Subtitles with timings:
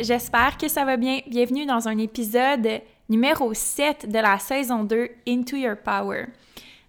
[0.00, 1.20] J'espère que ça va bien.
[1.26, 6.26] Bienvenue dans un épisode numéro 7 de la saison 2 Into Your Power.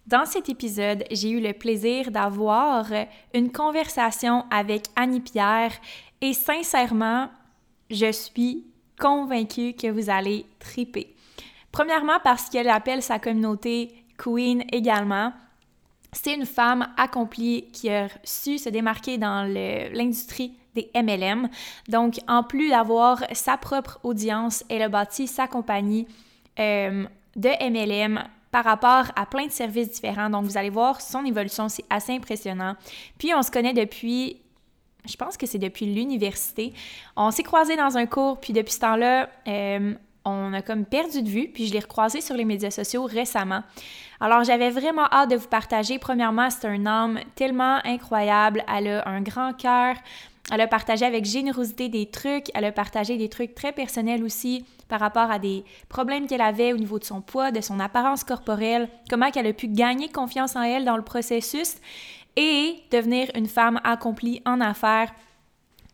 [0.08, 2.88] Dans cet épisode, j'ai eu le plaisir d'avoir
[3.34, 5.74] une conversation avec Annie Pierre
[6.22, 7.30] et sincèrement,
[7.90, 8.66] je suis
[9.00, 11.14] convaincue que vous allez triper.
[11.72, 15.34] Premièrement parce qu'elle appelle sa communauté Queen également.
[16.14, 21.50] C'est une femme accomplie qui a su se démarquer dans l'industrie des MLM.
[21.88, 26.08] Donc, en plus d'avoir sa propre audience, elle a bâti sa compagnie
[26.60, 30.30] euh, de MLM par rapport à plein de services différents.
[30.30, 32.76] Donc, vous allez voir son évolution, c'est assez impressionnant.
[33.18, 34.38] Puis, on se connaît depuis,
[35.06, 36.74] je pense que c'est depuis l'université.
[37.18, 39.94] On s'est croisés dans un cours, puis depuis ce temps-là, euh,
[40.26, 43.62] on a comme perdu de vue, puis je l'ai recroisé sur les médias sociaux récemment.
[44.20, 46.00] Alors, j'avais vraiment hâte de vous partager.
[46.00, 48.64] Premièrement, c'est un homme tellement incroyable.
[48.74, 49.96] Elle a un grand cœur.
[50.52, 54.64] Elle a partagé avec générosité des trucs, elle a partagé des trucs très personnels aussi
[54.88, 58.24] par rapport à des problèmes qu'elle avait au niveau de son poids, de son apparence
[58.24, 61.76] corporelle, comment elle a pu gagner confiance en elle dans le processus
[62.36, 65.12] et devenir une femme accomplie en affaires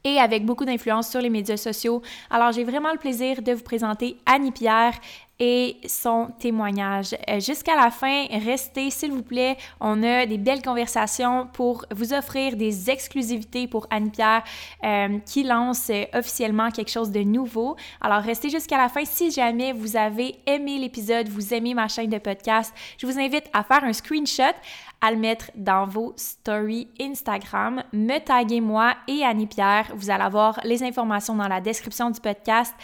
[0.04, 2.02] et avec beaucoup d'influence sur les médias sociaux.
[2.30, 5.00] Alors, j'ai vraiment le plaisir de vous présenter Annie Pierre
[5.44, 7.16] et son témoignage.
[7.28, 9.58] Euh, jusqu'à la fin, restez s'il vous plaît.
[9.80, 14.44] On a des belles conversations pour vous offrir des exclusivités pour Anne-Pierre
[14.84, 17.76] euh, qui lance euh, officiellement quelque chose de nouveau.
[18.02, 19.04] Alors restez jusqu'à la fin.
[19.04, 23.50] Si jamais vous avez aimé l'épisode, vous aimez ma chaîne de podcast, je vous invite
[23.52, 24.54] à faire un screenshot
[25.02, 27.84] à le mettre dans vos stories Instagram.
[27.92, 29.92] Me taguez moi et Annie Pierre.
[29.96, 32.76] Vous allez avoir les informations dans la description du podcast.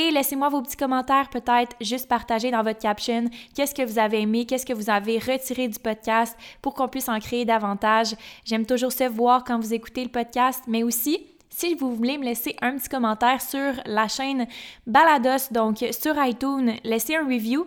[0.00, 3.24] Et laissez-moi vos petits commentaires, peut-être juste partager dans votre caption.
[3.52, 7.08] Qu'est-ce que vous avez aimé, qu'est-ce que vous avez retiré du podcast pour qu'on puisse
[7.08, 8.14] en créer davantage?
[8.44, 11.18] J'aime toujours se voir quand vous écoutez le podcast, mais aussi
[11.50, 14.46] si vous voulez me laisser un petit commentaire sur la chaîne
[14.86, 17.66] Balados, donc sur iTunes, laissez un review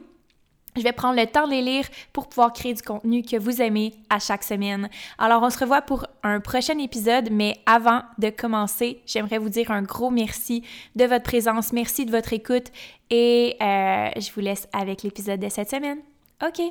[0.75, 3.61] je vais prendre le temps de les lire pour pouvoir créer du contenu que vous
[3.61, 4.89] aimez à chaque semaine.
[5.17, 9.71] Alors, on se revoit pour un prochain épisode, mais avant de commencer, j'aimerais vous dire
[9.71, 10.63] un gros merci
[10.95, 12.71] de votre présence, merci de votre écoute
[13.09, 15.99] et euh, je vous laisse avec l'épisode de cette semaine.
[16.45, 16.61] OK,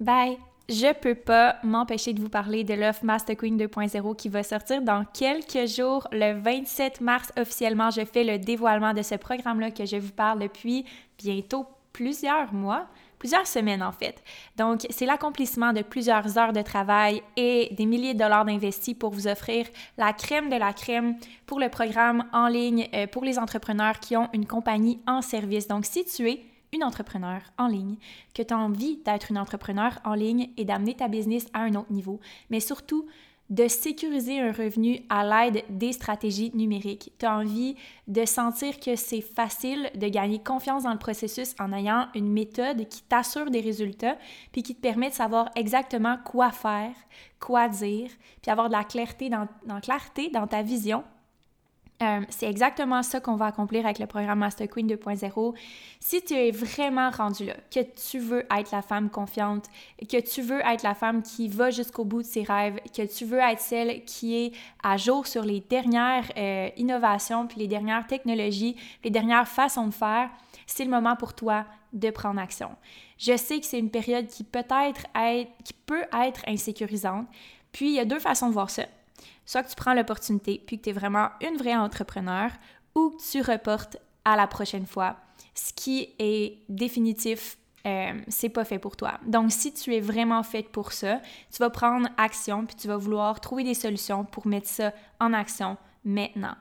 [0.00, 0.38] bye!
[0.68, 4.82] Je peux pas m'empêcher de vous parler de l'offre Master Queen 2.0 qui va sortir
[4.82, 6.06] dans quelques jours.
[6.12, 10.40] Le 27 mars, officiellement, je fais le dévoilement de ce programme-là que je vous parle
[10.40, 10.84] depuis
[11.16, 11.64] bientôt
[11.94, 12.86] plusieurs mois
[13.18, 14.22] plusieurs semaines en fait.
[14.56, 19.10] Donc, c'est l'accomplissement de plusieurs heures de travail et des milliers de dollars d'investis pour
[19.10, 23.38] vous offrir la crème de la crème pour le programme en ligne euh, pour les
[23.38, 25.68] entrepreneurs qui ont une compagnie en service.
[25.68, 27.96] Donc, si tu es une entrepreneur en ligne,
[28.34, 31.74] que tu as envie d'être une entrepreneur en ligne et d'amener ta business à un
[31.74, 32.20] autre niveau,
[32.50, 33.06] mais surtout
[33.50, 37.12] de sécuriser un revenu à l'aide des stratégies numériques.
[37.18, 37.76] Tu as envie
[38.06, 42.86] de sentir que c'est facile de gagner confiance dans le processus en ayant une méthode
[42.88, 44.18] qui t'assure des résultats,
[44.52, 46.94] puis qui te permet de savoir exactement quoi faire,
[47.40, 48.10] quoi dire,
[48.42, 51.04] puis avoir de la clarté dans, dans clarté dans ta vision
[52.00, 55.54] euh, c'est exactement ça qu'on va accomplir avec le programme Master Queen 2.0.
[55.98, 59.66] Si tu es vraiment rendu là, que tu veux être la femme confiante,
[60.08, 63.24] que tu veux être la femme qui va jusqu'au bout de ses rêves, que tu
[63.24, 64.52] veux être celle qui est
[64.84, 69.94] à jour sur les dernières euh, innovations, puis les dernières technologies, les dernières façons de
[69.94, 70.30] faire,
[70.66, 72.70] c'est le moment pour toi de prendre action.
[73.18, 75.06] Je sais que c'est une période qui peut être,
[75.64, 77.26] qui peut être insécurisante.
[77.72, 78.84] Puis il y a deux façons de voir ça
[79.48, 82.50] soit que tu prends l'opportunité puis que tu es vraiment une vraie entrepreneur,
[82.94, 83.96] ou tu reportes
[84.26, 85.16] à la prochaine fois.
[85.54, 87.56] Ce qui est définitif,
[87.86, 89.18] euh, c'est pas fait pour toi.
[89.26, 92.98] Donc, si tu es vraiment faite pour ça, tu vas prendre action puis tu vas
[92.98, 96.54] vouloir trouver des solutions pour mettre ça en action maintenant.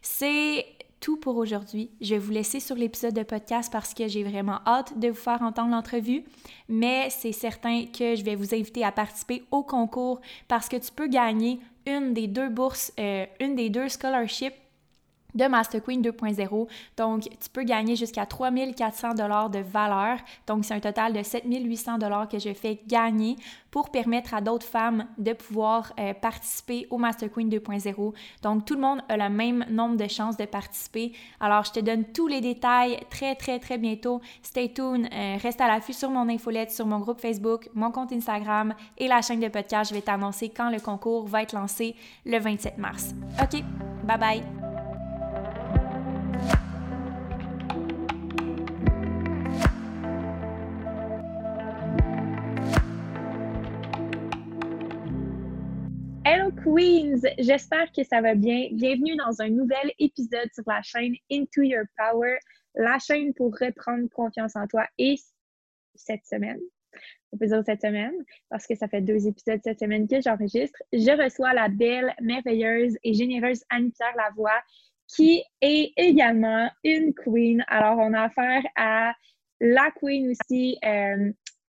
[0.00, 0.66] C'est
[0.98, 1.90] tout pour aujourd'hui.
[2.00, 5.14] Je vais vous laisser sur l'épisode de podcast parce que j'ai vraiment hâte de vous
[5.14, 6.24] faire entendre l'entrevue,
[6.68, 10.90] mais c'est certain que je vais vous inviter à participer au concours parce que tu
[10.90, 14.61] peux gagner une des deux bourses, euh, une des deux scholarships
[15.34, 16.68] de Master Queen 2.0.
[16.96, 20.18] Donc, tu peux gagner jusqu'à 3400 dollars de valeur.
[20.46, 23.36] Donc, c'est un total de 7800 dollars que je fais gagner
[23.70, 28.14] pour permettre à d'autres femmes de pouvoir euh, participer au Master Queen 2.0.
[28.42, 31.12] Donc, tout le monde a le même nombre de chances de participer.
[31.40, 34.20] Alors, je te donne tous les détails très, très, très bientôt.
[34.42, 35.08] Stay tuned.
[35.12, 39.08] Euh, reste à l'affût sur mon infolette, sur mon groupe Facebook, mon compte Instagram et
[39.08, 39.90] la chaîne de podcast.
[39.90, 41.96] Je vais t'annoncer quand le concours va être lancé
[42.26, 43.14] le 27 mars.
[43.40, 43.62] OK,
[44.04, 44.42] bye bye.
[56.64, 58.68] Queens, j'espère que ça va bien.
[58.70, 62.36] Bienvenue dans un nouvel épisode sur la chaîne Into Your Power,
[62.76, 64.86] la chaîne pour reprendre confiance en toi.
[64.96, 65.16] Et
[65.96, 66.60] cette semaine,
[67.66, 68.14] cette semaine,
[68.48, 72.96] parce que ça fait deux épisodes cette semaine que j'enregistre, je reçois la belle, merveilleuse
[73.02, 74.62] et généreuse Anne-Pierre Lavoie,
[75.08, 77.64] qui est également une queen.
[77.66, 79.14] Alors, on a affaire à
[79.60, 81.32] la queen aussi euh,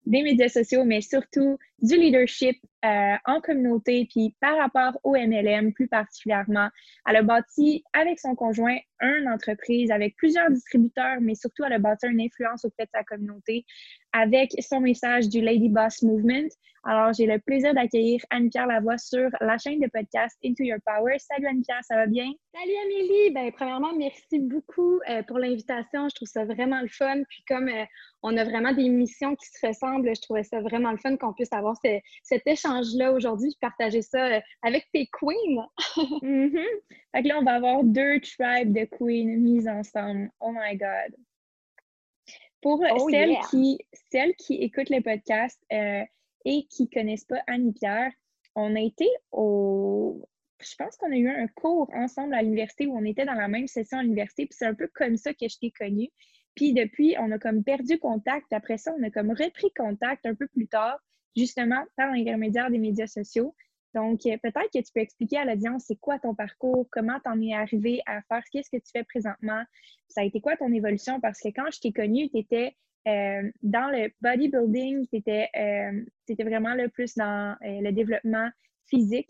[0.05, 5.73] des médias sociaux, mais surtout du leadership euh, en communauté, puis par rapport au MLM
[5.73, 6.69] plus particulièrement.
[7.07, 11.79] Elle a bâti avec son conjoint une entreprise avec plusieurs distributeurs, mais surtout elle a
[11.79, 13.65] bâti une influence auprès de sa communauté
[14.13, 16.49] avec son message du Lady Boss Movement.
[16.87, 21.17] Alors, j'ai le plaisir d'accueillir Anne-Pierre Lavoie sur la chaîne de podcast Into Your Power.
[21.17, 22.31] Salut Anne-Pierre, ça va bien?
[22.53, 23.33] Salut Amélie!
[23.33, 26.07] Ben, premièrement, merci beaucoup euh, pour l'invitation.
[26.09, 27.23] Je trouve ça vraiment le fun.
[27.27, 27.85] Puis comme euh,
[28.21, 31.33] on a vraiment des missions qui se ressemblent, je trouvais ça vraiment le fun qu'on
[31.33, 31.64] puisse avoir
[32.23, 35.67] cet échange-là aujourd'hui, partager ça euh, avec tes queens.
[35.97, 36.65] mm-hmm.
[37.15, 40.29] Fait que là, on va avoir deux tribes de queens mises ensemble.
[40.39, 41.15] Oh my God!
[42.61, 43.77] Pour oh, celles, qui,
[44.11, 46.03] celles qui écoutent les podcasts euh,
[46.45, 48.11] et qui ne connaissent pas Annie-Pierre,
[48.55, 50.27] on a été au.
[50.61, 53.47] Je pense qu'on a eu un cours ensemble à l'université où on était dans la
[53.47, 56.09] même session à l'université, puis c'est un peu comme ça que je t'ai connue.
[56.55, 58.51] Puis depuis, on a comme perdu contact.
[58.51, 60.99] Après ça, on a comme repris contact un peu plus tard
[61.35, 63.55] justement par l'intermédiaire des médias sociaux.
[63.93, 67.29] Donc, euh, peut-être que tu peux expliquer à l'audience c'est quoi ton parcours, comment tu
[67.29, 69.63] en es arrivé à faire, qu'est-ce que tu fais présentement,
[70.09, 72.75] ça a été quoi ton évolution, parce que quand je t'ai connue, tu étais
[73.07, 78.49] euh, dans le bodybuilding, tu étais, euh, vraiment le plus dans le développement
[78.87, 79.29] physique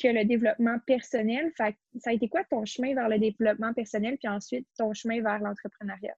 [0.00, 1.50] que le développement personnel.
[1.56, 5.22] Fait, ça a été quoi ton chemin vers le développement personnel, puis ensuite ton chemin
[5.22, 6.14] vers l'entrepreneuriat?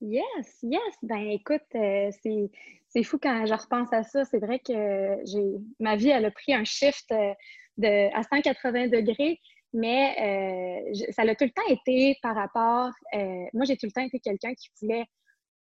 [0.00, 0.94] Yes, yes.
[1.02, 2.50] Ben écoute, c'est
[2.94, 4.24] c'est fou quand je repense à ça.
[4.24, 7.34] C'est vrai que j'ai ma vie, elle a pris un shift euh,
[7.76, 9.40] de, à 180 degrés,
[9.72, 12.90] mais euh, ça a tout le temps été par rapport.
[13.14, 15.04] Euh, moi, j'ai tout le temps été quelqu'un qui voulait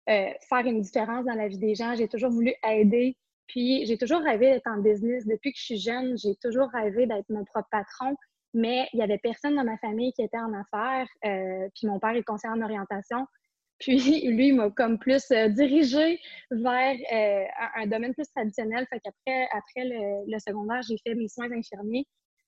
[0.08, 1.96] faire une différence dans la vie des gens.
[1.96, 3.18] J'ai toujours voulu aider.
[3.48, 5.26] Puis, j'ai toujours rêvé d'être en business.
[5.26, 8.16] Depuis que je suis jeune, j'ai toujours rêvé d'être mon propre patron.
[8.54, 11.08] Mais il n'y avait personne dans ma famille qui était en affaires.
[11.74, 13.26] puis, mon père est conseiller en orientation.
[13.80, 13.98] Puis
[14.28, 17.46] lui m'a comme plus euh, dirigé vers euh,
[17.76, 18.86] un, domaine plus traditionnel.
[18.90, 22.06] Fait qu'après après le, secondaire, j'ai fait mes soins infirmiers.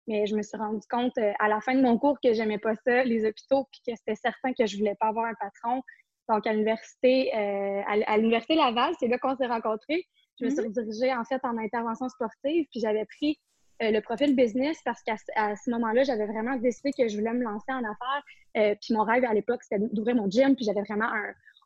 [0.07, 2.59] Mais je me suis rendu compte euh, à la fin de mon cours que j'aimais
[2.59, 5.81] pas ça, les hôpitaux, puis que c'était certain que je voulais pas avoir un patron.
[6.29, 10.03] Donc à l'université, à, l'université Laval, c'est là qu'on s'est rencontrés.
[10.39, 10.79] Je me suis mm-hmm.
[10.79, 13.39] redirigée en fait en intervention sportive, puis j'avais pris
[13.81, 17.43] euh, le profil business parce qu'à ce moment-là, j'avais vraiment décidé que je voulais me
[17.43, 18.23] lancer en affaires.
[18.57, 20.55] Euh, puis mon rêve à l'époque, c'était d'ouvrir mon gym.
[20.55, 21.09] Puis j'avais vraiment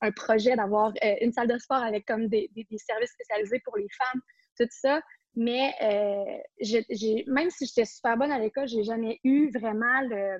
[0.01, 3.87] un, projet d'avoir euh, une salle de sport avec comme des, services spécialisés pour les
[3.89, 4.21] femmes,
[4.59, 5.01] tout ça.
[5.35, 5.71] Mais
[7.27, 10.39] même si j'étais super bonne à l'école, j'ai jamais eu vraiment le.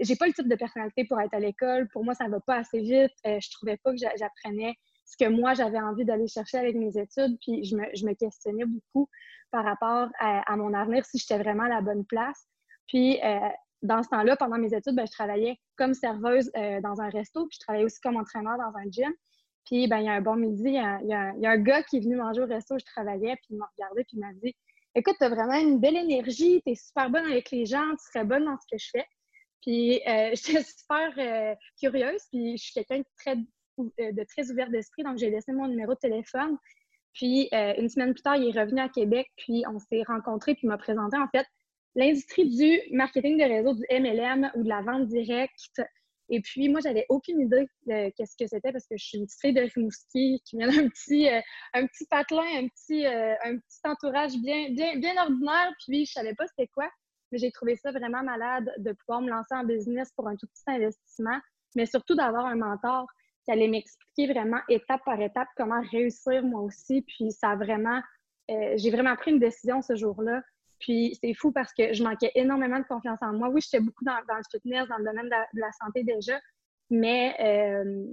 [0.00, 1.88] J'ai pas le type de personnalité pour être à l'école.
[1.88, 3.12] Pour moi, ça va pas assez vite.
[3.24, 4.74] je trouvais pas que j'apprenais
[5.08, 7.38] ce que moi, j'avais envie d'aller chercher avec mes études.
[7.40, 9.08] Puis je me, je me questionnais beaucoup
[9.50, 12.46] par rapport à, mon avenir, si j'étais vraiment à la bonne place.
[12.86, 13.38] Puis euh,
[13.82, 17.46] dans ce temps-là, pendant mes études, ben, je travaillais comme serveuse euh, dans un resto,
[17.46, 19.12] puis je travaillais aussi comme entraîneur dans un gym.
[19.64, 21.14] Puis ben, il y a un bon midi, il y a, y
[21.46, 23.68] a, un gars qui est venu manger au resto où je travaillais, puis il m'a
[23.78, 24.54] regardé, puis il m'a dit
[24.94, 28.12] Écoute, tu as vraiment une belle énergie, tu es super bonne avec les gens, tu
[28.12, 29.06] serais bonne dans ce que je fais.
[29.62, 33.36] Puis euh, j'étais super curieuse, puis je suis quelqu'un de très
[33.98, 36.56] de très ouvert d'esprit, donc j'ai laissé mon numéro de téléphone.
[37.14, 40.54] Puis euh, une semaine plus tard, il est revenu à Québec, puis on s'est rencontrés,
[40.54, 41.46] puis il m'a présenté en fait
[41.94, 45.82] l'industrie du marketing de réseau, du MLM ou de la vente directe.
[46.30, 49.26] Et puis, moi, j'avais aucune idée de qu'est-ce que c'était parce que je suis une
[49.28, 51.40] fille de Rimouski qui vient d'un petit, euh,
[51.72, 55.72] petit patelin, un petit, euh, un petit entourage bien, bien, bien ordinaire.
[55.86, 56.88] Puis, je savais pas c'était quoi.
[57.32, 60.46] Mais j'ai trouvé ça vraiment malade de pouvoir me lancer en business pour un tout
[60.46, 61.38] petit investissement,
[61.76, 63.06] mais surtout d'avoir un mentor
[63.48, 67.00] qui allait m'expliquer vraiment étape par étape comment réussir moi aussi.
[67.00, 68.02] Puis, ça a vraiment,
[68.50, 70.42] euh, j'ai vraiment pris une décision ce jour-là
[70.80, 73.48] puis c'est fou parce que je manquais énormément de confiance en moi.
[73.48, 76.38] Oui, j'étais beaucoup dans, le fitness, dans le domaine de la, santé déjà,
[76.88, 78.04] mais euh,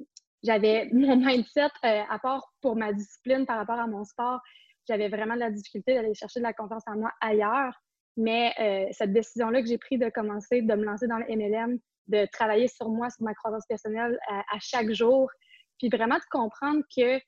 [0.42, 4.42] j'avais mon mindset, euh, à part pour ma discipline par rapport à mon sport,
[4.88, 7.80] j'avais vraiment de la difficulté d'aller chercher de la confiance en moi ailleurs.
[8.18, 12.28] Mais cette décision-là que j'ai prise de commencer, de me lancer dans le MLM, de
[12.32, 15.30] travailler sur moi, sur ma croissance personnelle à chaque jour,
[15.78, 17.20] puis vraiment de comprendre que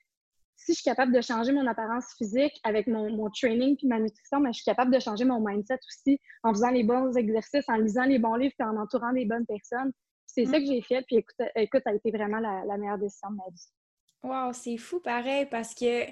[0.58, 4.40] si je suis capable de changer mon apparence physique avec mon, training puis ma nutrition,
[4.40, 7.76] mais je suis capable de changer mon mindset aussi en faisant les bons exercices, en
[7.76, 9.92] lisant les bons livres et en entourant les bonnes personnes.
[10.26, 10.62] C'est ça mm.
[10.62, 11.06] que j'ai fait.
[11.08, 11.18] Puis
[11.56, 13.68] écoute, ça a été vraiment la, meilleure décision de ma vie.
[14.24, 16.06] Wow, c'est fou pareil parce que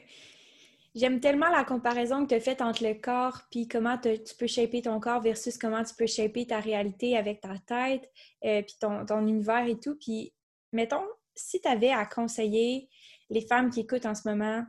[0.96, 4.48] j'aime tellement la comparaison que tu as faite entre le corps puis comment tu peux
[4.48, 8.10] shaper ton corps versus comment tu peux shaper ta réalité avec ta tête
[8.46, 9.96] euh, puis ton, ton univers et tout.
[9.96, 10.34] Puis
[10.72, 11.04] mettons,
[11.36, 12.90] si tu avais à conseiller
[13.30, 14.64] les femmes qui écoutent en ce moment,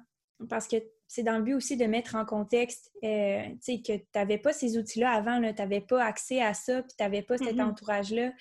[0.49, 4.39] parce que c'est dans le but aussi de mettre en contexte euh, que tu n'avais
[4.39, 7.57] pas ces outils-là avant, tu n'avais pas accès à ça, puis tu n'avais pas cet
[7.57, 7.69] mm-hmm.
[7.69, 8.33] entourage-là.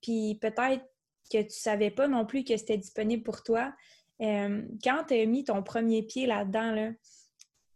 [0.00, 0.84] Puis peut-être
[1.32, 3.74] que tu ne savais pas non plus que c'était disponible pour toi.
[4.20, 6.90] Euh, quand tu as mis ton premier pied là-dedans, là,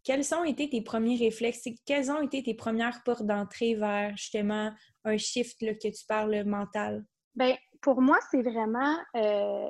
[0.04, 1.68] quels ont été tes premiers réflexes?
[1.84, 4.72] Quelles ont été tes premières portes d'entrée vers justement
[5.04, 7.04] un shift que tu parles mental?
[7.34, 9.68] Bien, pour moi, c'est vraiment euh,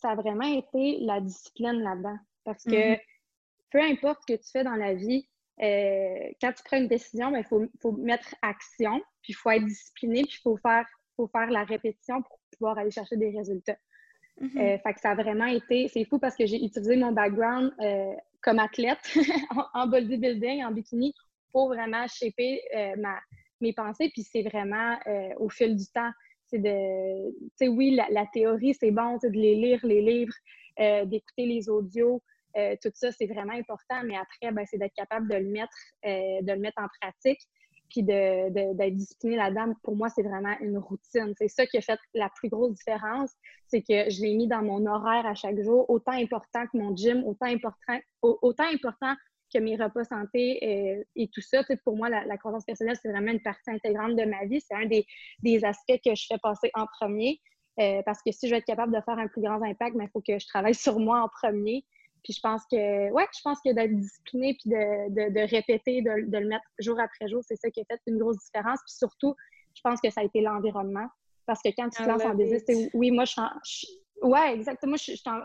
[0.00, 2.18] ça a vraiment été la discipline là-dedans.
[2.44, 3.00] Parce que mm-hmm.
[3.70, 5.28] peu importe ce que tu fais dans la vie,
[5.62, 9.64] euh, quand tu prends une décision, il ben, faut, mettre action, puis il faut être
[9.64, 13.76] discipliné, puis il faut faire, faut faire la répétition pour pouvoir aller chercher des résultats.
[14.40, 14.58] Mm-hmm.
[14.58, 17.74] Euh, fait que ça a vraiment été, c'est fou parce que j'ai utilisé mon background
[17.80, 18.98] euh, comme athlète
[19.74, 21.14] en, bodybuilding, en bikini,
[21.52, 22.60] pour vraiment shaper
[22.98, 23.18] ma,
[23.60, 24.96] mes pensées, puis c'est vraiment
[25.38, 26.10] au fil du temps
[26.50, 30.34] c'est de, tu sais, oui, la, théorie, c'est bon, de les lire, les livres,
[30.80, 32.22] euh, d'écouter les audios,
[32.56, 35.76] euh, tout ça, c'est vraiment important, mais après, ben, c'est d'être capable de le mettre,
[36.04, 37.40] euh, de le mettre en pratique,
[37.90, 39.74] puis d'être de, discipliné là-dedans.
[39.82, 41.34] Pour moi, c'est vraiment une routine.
[41.36, 43.32] C'est ça qui a fait la plus grosse différence,
[43.66, 46.96] c'est que je l'ai mis dans mon horaire à chaque jour, autant important que mon
[46.96, 49.14] gym, autant important, autant important
[49.52, 51.62] que mes repas santé euh, et, tout ça.
[51.84, 54.60] pour moi, la, croissance personnelle, c'est vraiment une partie intégrante de ma vie.
[54.60, 57.40] C'est un des, aspects que je fais passer en premier.
[57.78, 59.98] Euh, parce que si je veux être capable de faire un plus grand impact, il
[59.98, 61.84] ben, faut que je travaille sur moi en premier.
[62.22, 66.48] Puis je pense que, ouais, je pense que d'être discipliné puis de, répéter, de, le
[66.48, 68.80] mettre jour après jour, c'est ça qui a fait une grosse différence.
[68.86, 69.34] Puis surtout,
[69.74, 71.06] je pense que ça a été l'environnement.
[71.46, 72.62] Parce que quand tu te lances en business,
[72.94, 73.34] oui, moi, je
[73.64, 74.96] suis Ouais, exactement.
[74.96, 75.40] Je suis en,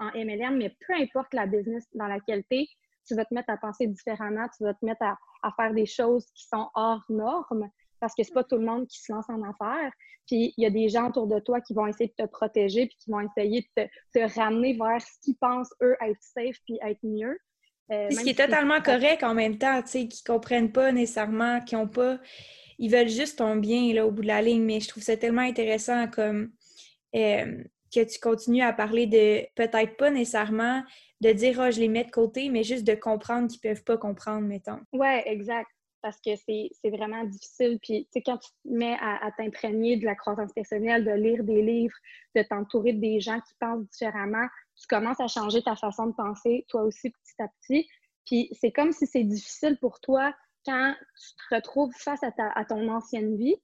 [0.00, 2.68] en, MLM, mais peu importe la business dans laquelle tu es,
[3.06, 6.26] tu vas te mettre à penser différemment, tu vas te mettre à, faire des choses
[6.34, 7.68] qui sont hors normes
[8.02, 9.92] parce que c'est pas tout le monde qui se lance en affaires.
[10.26, 12.86] Puis il y a des gens autour de toi qui vont essayer de te protéger
[12.86, 16.80] puis qui vont essayer de te, ramener vers ce qu'ils pensent, eux, être safe puis
[16.84, 17.38] être mieux.
[17.92, 21.60] Euh, ce qui est totalement correct en même temps, tu sais, qui comprennent pas nécessairement,
[21.60, 22.18] qui ont pas...
[22.80, 25.16] Ils veulent juste ton bien, là, au bout de la ligne, mais je trouve ça
[25.16, 26.50] tellement intéressant comme...
[27.14, 27.62] Euh,
[27.94, 30.82] que tu continues à parler de peut-être pas nécessairement
[31.20, 33.98] de dire oh, je les mets de côté, mais juste de comprendre qu'ils peuvent pas
[33.98, 34.80] comprendre, mettons.
[34.92, 35.68] Ouais, exact.
[36.02, 37.78] Parce que c'est vraiment difficile.
[37.80, 41.44] Puis, tu sais, quand tu te mets à, t'imprégner de la croissance personnelle, de lire
[41.44, 41.96] des livres,
[42.34, 46.12] de t'entourer de des gens qui pensent différemment, tu commences à changer ta façon de
[46.12, 47.88] penser, toi aussi, petit à petit.
[48.26, 50.34] Puis, c'est comme si c'est difficile pour toi
[50.66, 53.56] quand tu te retrouves face à, ta, à ton ancienne vie.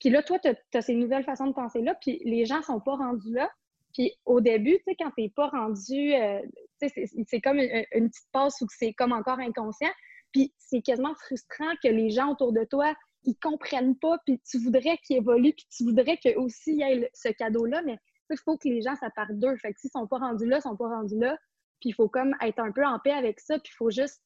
[0.00, 2.96] Puis là, toi, tu as, ces nouvelles façons de penser-là, puis les gens sont pas
[2.96, 3.50] rendus là.
[3.94, 6.40] Puis au début, tu sais, quand t'es pas rendu, euh,
[6.80, 9.90] c'est comme une, petite passe où c'est comme encore inconscient.
[10.34, 14.58] Puis c'est quasiment frustrant que les gens autour de toi, ils comprennent pas, puis tu
[14.58, 17.96] voudrais qu'ils évoluent, puis tu voudrais qu'eux aussi y ait ce cadeau-là, mais
[18.28, 19.56] il faut que les gens, ça part d'eux.
[19.56, 21.38] Fait que s'ils sont pas rendus là, ils sont pas rendus là.
[21.80, 24.20] Puis il faut comme être un peu en paix avec ça, puis il faut juste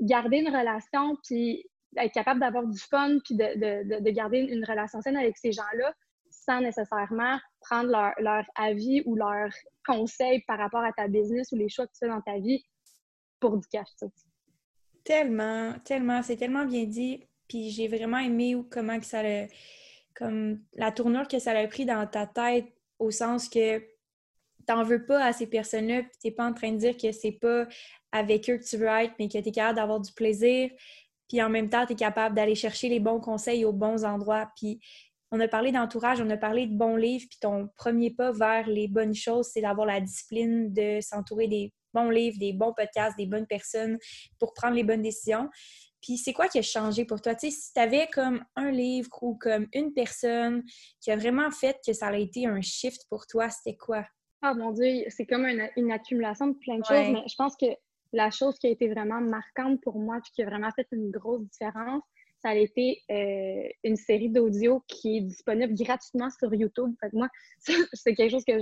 [0.00, 5.02] garder une relation, puis être capable d'avoir du fun, puis de, de garder une relation
[5.02, 5.92] saine avec ces gens-là
[6.30, 9.50] sans nécessairement prendre leur, avis ou leur
[9.86, 12.64] conseil par rapport à ta business ou les choix que tu fais dans ta vie
[13.40, 13.88] pour du cash.
[15.08, 17.24] Tellement, tellement, c'est tellement bien dit.
[17.48, 19.22] Puis j'ai vraiment aimé comment que ça
[20.14, 22.66] comme la tournure que ça a pris dans ta tête,
[22.98, 23.82] au sens que
[24.66, 27.32] t'en veux pas à ces personnes-là, puis t'es pas en train de dire que c'est
[27.32, 27.66] pas
[28.12, 30.70] avec eux que tu veux être, mais que tu es capable d'avoir du plaisir,
[31.26, 34.50] puis en même temps, tu es capable d'aller chercher les bons conseils aux bons endroits.
[34.56, 34.78] Puis
[35.30, 38.68] on a parlé d'entourage, on a parlé de bons livres, puis ton premier pas vers
[38.68, 43.16] les bonnes choses, c'est d'avoir la discipline de s'entourer des bons livres, des bons podcasts,
[43.16, 43.98] des bonnes personnes
[44.38, 45.48] pour prendre les bonnes décisions.
[46.00, 47.34] Puis c'est quoi qui a changé pour toi?
[47.34, 50.62] Tu sais, si tu avais comme un livre ou comme une personne
[51.00, 54.04] qui a vraiment fait que ça a été un shift pour toi, c'était quoi?
[54.40, 57.66] Ah mon Dieu, c'est comme une, accumulation de plein de choses, mais je pense que
[58.12, 61.10] la chose qui a été vraiment marquante pour moi puis qui a vraiment fait une
[61.10, 62.02] grosse différence,
[62.40, 66.94] ça a été euh, une série d'audio qui est disponible gratuitement sur YouTube.
[67.12, 67.28] Moi,
[67.92, 68.60] c'est quelque chose que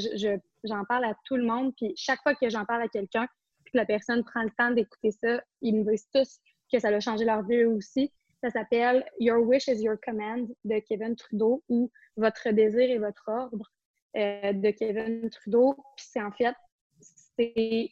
[0.64, 1.74] j'en parle à tout le monde.
[1.76, 3.26] Puis chaque fois que j'en parle à quelqu'un,
[3.64, 6.38] puis que la personne prend le temps d'écouter ça, ils me disent tous
[6.72, 8.12] que ça a changé leur vie aussi.
[8.42, 13.24] Ça s'appelle Your Wish is Your Command de Kevin Trudeau ou Votre désir et votre
[13.28, 13.70] ordre
[14.16, 15.74] euh, de Kevin Trudeau.
[15.96, 16.54] Puis c'est en fait,
[17.38, 17.90] c'est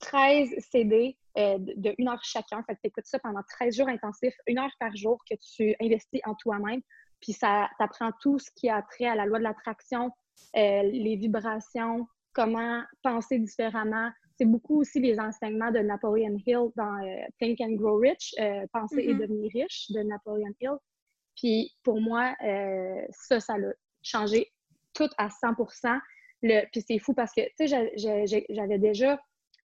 [0.00, 2.62] 13 CD euh, de une heure chacun.
[2.64, 5.74] Fait que tu écoutes ça pendant 13 jours intensifs, une heure par jour que tu
[5.80, 6.80] investis en toi-même.
[7.20, 10.10] Puis ça t'apprend tout ce qui a trait à la loi de l'attraction,
[10.56, 14.10] euh, les vibrations, comment penser différemment.
[14.38, 18.34] C'est beaucoup aussi les enseignements de Napoleon Hill dans euh, Think and Grow Rich,
[18.72, 19.18] Penser et mm-hmm.
[19.18, 20.76] devenir riche de Napoleon Hill.
[21.36, 22.34] Puis pour moi,
[23.10, 24.52] ça, ça l'a changé
[24.94, 25.48] tout à 100
[26.42, 27.90] le, Puis c'est fou parce que, tu sais,
[28.48, 29.18] j'avais déjà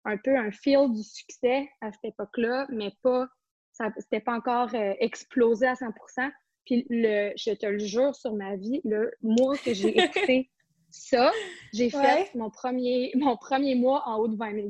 [0.06, 3.28] un peu un feel du succès à cette époque-là, mais pas,
[3.74, 6.32] ça c'était pas encore euh, explosé à 100%
[6.66, 10.50] Puis le, je te le jure sur ma vie, le mois que j'ai écouté
[10.92, 11.32] ça,
[11.74, 14.68] j'ai fait mon premier, mon premier mois en haut de 20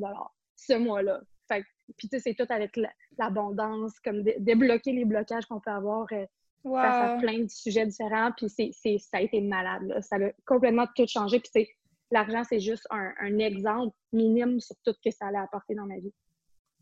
[0.56, 1.20] ce mois-là.
[1.48, 1.62] Fait
[1.96, 2.76] puis tu sais, c'est tout avec
[3.16, 6.26] l'abondance, comme débloquer les blocages qu'on peut avoir euh,
[6.64, 8.32] face à plein de sujets différents.
[8.36, 9.82] Puis c'est, ça a été malade.
[9.84, 10.02] Là.
[10.02, 11.38] Ça a complètement tout changé.
[11.38, 11.68] Puis c'est
[12.10, 15.98] l'argent, c'est juste un, exemple minime sur tout ce que ça allait apporter dans ma
[15.98, 16.12] vie.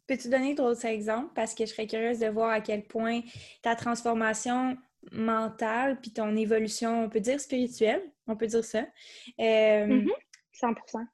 [0.06, 1.32] Peux-tu donner d'autres exemples?
[1.34, 3.22] Parce que je serais curieuse de voir à quel point
[3.62, 4.76] ta transformation
[5.12, 8.82] mentale puis ton évolution, on peut dire spirituelle, on peut dire ça.
[8.82, 11.06] 100 euh, mm-hmm.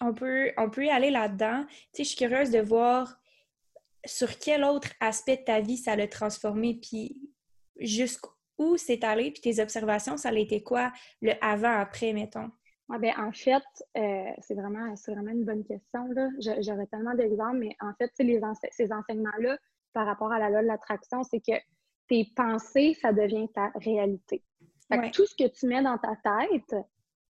[0.00, 1.64] On peut, on peut y aller là-dedans.
[1.66, 3.20] Tu sais, je suis curieuse de voir
[4.04, 7.20] sur quel autre aspect de ta vie ça l'a transformé, puis
[7.78, 12.50] jusqu'où c'est allé, puis tes observations, ça a été quoi le avant-après, mettons?
[12.88, 13.62] Ben, en fait,
[13.98, 16.08] euh, c'est vraiment, vraiment une bonne question.
[16.38, 19.58] J'aurais tellement d'exemples, mais en fait, les ces enseignements-là,
[19.92, 21.58] par rapport à la loi de l'attraction, c'est que
[22.08, 24.42] tes pensées, ça devient ta réalité.
[25.12, 26.74] Tout ce que tu mets dans ta tête,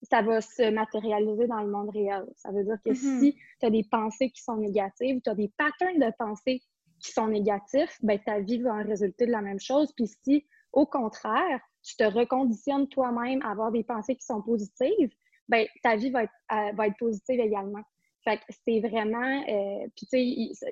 [0.03, 2.25] ça va se matérialiser dans le monde réel.
[2.37, 3.21] Ça veut dire que mm-hmm.
[3.21, 6.63] si tu as des pensées qui sont négatives, tu as des patterns de pensées
[7.01, 9.93] qui sont négatifs, ben, ta vie va en résulter de la même chose.
[9.97, 15.11] Puis si, au contraire, tu te reconditionnes toi-même à avoir des pensées qui sont positives,
[15.51, 17.83] ben, ta vie va être, euh, va être positive également.
[18.23, 20.25] Fait que c'est vraiment, euh, puis tu sais,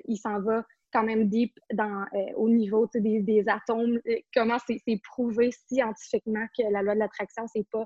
[0.05, 0.63] il, s'en va
[0.93, 3.99] quand même deep dans, euh, au niveau des, des, atomes,
[4.33, 7.85] comment c'est prouvé scientifiquement que la loi de l'attraction, c'est pas,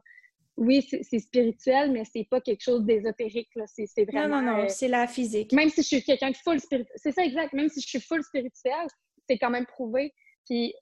[0.57, 4.41] oui, c'est spirituel, mais c'est pas quelque chose d'ésotérique, c'est vraiment...
[4.41, 5.51] Non, non, non, c'est la physique.
[5.51, 8.01] Même si je suis quelqu'un de full spirituel, c'est ça exact, même si je suis
[8.01, 8.87] full spirituel,
[9.27, 10.13] c'est quand même prouvé.
[10.45, 10.75] Puis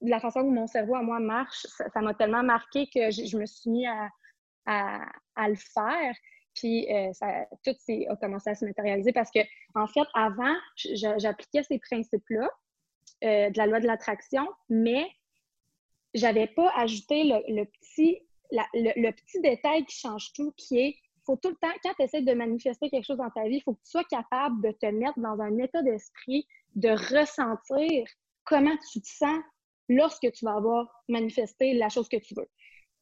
[0.00, 3.46] la façon dont mon cerveau à moi marche, ça m'a tellement marqué que je me
[3.46, 4.08] suis mis à
[4.66, 6.14] à, le faire.
[6.54, 7.74] Puis euh, ça, tout
[8.08, 9.40] a commencé à se matérialiser parce que,
[9.74, 12.48] en fait, avant, j'appliquais ces principes-là
[13.24, 15.08] euh, de la loi de l'attraction, mais
[16.14, 18.20] j'avais pas ajouté le, petit,
[18.52, 22.22] le, petit détail qui change tout, qui est faut tout le temps, quand tu essaies
[22.22, 24.86] de manifester quelque chose dans ta vie, il faut que tu sois capable de te
[24.86, 28.06] mettre dans un état d'esprit, de ressentir
[28.44, 29.42] comment tu te sens
[29.88, 32.48] lorsque tu vas avoir manifesté la chose que tu veux.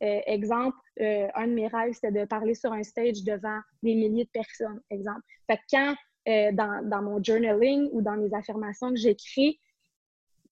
[0.02, 3.94] Euh, exemple, euh, un de mes rêves, c'était de parler sur un stage devant des
[3.94, 5.20] milliers de personnes, exemple.
[5.46, 5.94] Fait que quand,
[6.28, 9.60] euh, dans, mon journaling ou dans mes affirmations que j'écris,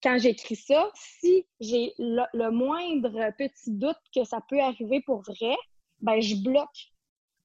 [0.03, 5.57] quand j'écris ça, si j'ai le, moindre petit doute que ça peut arriver pour vrai,
[6.01, 6.93] ben je bloque.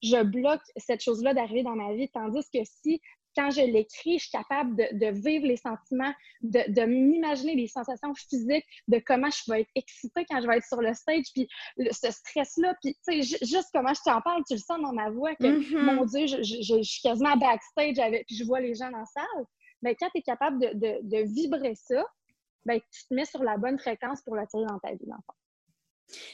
[0.03, 2.07] Je bloque cette chose-là d'arriver dans ma vie.
[2.09, 3.01] Tandis que si
[3.35, 8.65] quand je l'écris, je suis capable de, vivre les sentiments, de, m'imaginer les sensations physiques,
[8.87, 12.11] de comment je vais être excitée quand je vais être sur le stage, puis ce
[12.11, 15.35] stress-là, puis tu sais, juste comment je t'en parle, tu le sens dans ma voix,
[15.35, 15.81] que mm-hmm.
[15.81, 19.45] mon Dieu, je, suis quasiment backstage, avec, puis je vois les gens dans la salle.
[19.81, 22.03] Mais quand tu es capable de, vibrer ça,
[22.65, 25.35] ben, tu te mets sur la bonne fréquence pour l'attirer dans ta vie, d'enfant.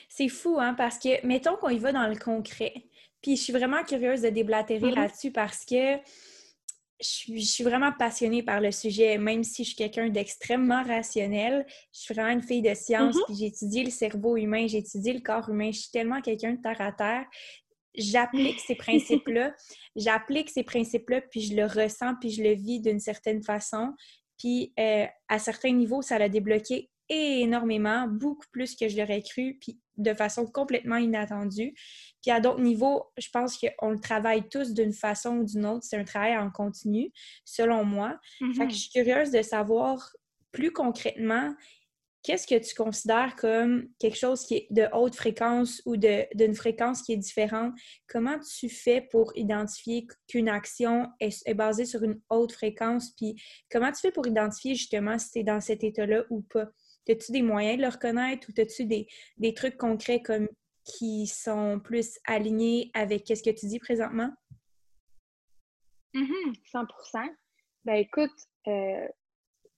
[0.08, 2.74] C'est fou, hein, parce que, mettons qu'on y va dans le concret.
[3.22, 4.96] Puis je suis vraiment curieuse de déblatérer mm-hmm.
[4.96, 5.98] là-dessus parce que
[7.02, 11.66] je suis, vraiment passionnée par le sujet, même si je suis quelqu'un d'extrêmement rationnel.
[11.94, 13.26] Je suis vraiment une fille de science, mm-hmm.
[13.26, 15.72] puis j'ai étudié le cerveau humain, j'ai étudié le corps humain.
[15.72, 17.26] Je suis tellement quelqu'un de terre à terre.
[17.96, 19.54] J'applique ces principes-là.
[19.96, 23.94] J'applique ces principes-là, puis je le ressens, puis je le vis d'une certaine façon.
[24.38, 29.58] Puis euh, à certains niveaux, ça a débloqué énormément, beaucoup plus que je l'aurais cru,
[29.60, 31.74] puis de façon complètement inattendue.
[32.22, 35.84] Puis à d'autres niveaux, je pense qu'on le travaille tous d'une façon ou d'une autre.
[35.84, 37.12] C'est un travail en continu,
[37.46, 38.18] selon moi.
[38.54, 38.80] Fait que je Mm-hmm.
[38.80, 40.12] suis curieuse de savoir
[40.52, 41.54] plus concrètement
[42.24, 46.54] qu'est-ce que tu considères comme quelque chose qui est de haute fréquence ou de- d'une
[46.54, 47.74] fréquence qui est différente?
[48.08, 53.12] Comment tu fais pour identifier qu'une action est, est basée sur une haute fréquence?
[53.18, 53.36] Puis
[53.72, 56.68] comment tu fais pour identifier justement si tu es dans cet état-là ou pas?
[57.10, 60.48] As-tu des moyens de le reconnaître ou as-tu des, des trucs concrets comme
[60.84, 64.32] qui sont plus alignés avec ce que tu dis présentement?
[66.14, 66.86] Mhm, 100
[67.86, 68.32] Ben écoute,
[68.68, 69.08] euh,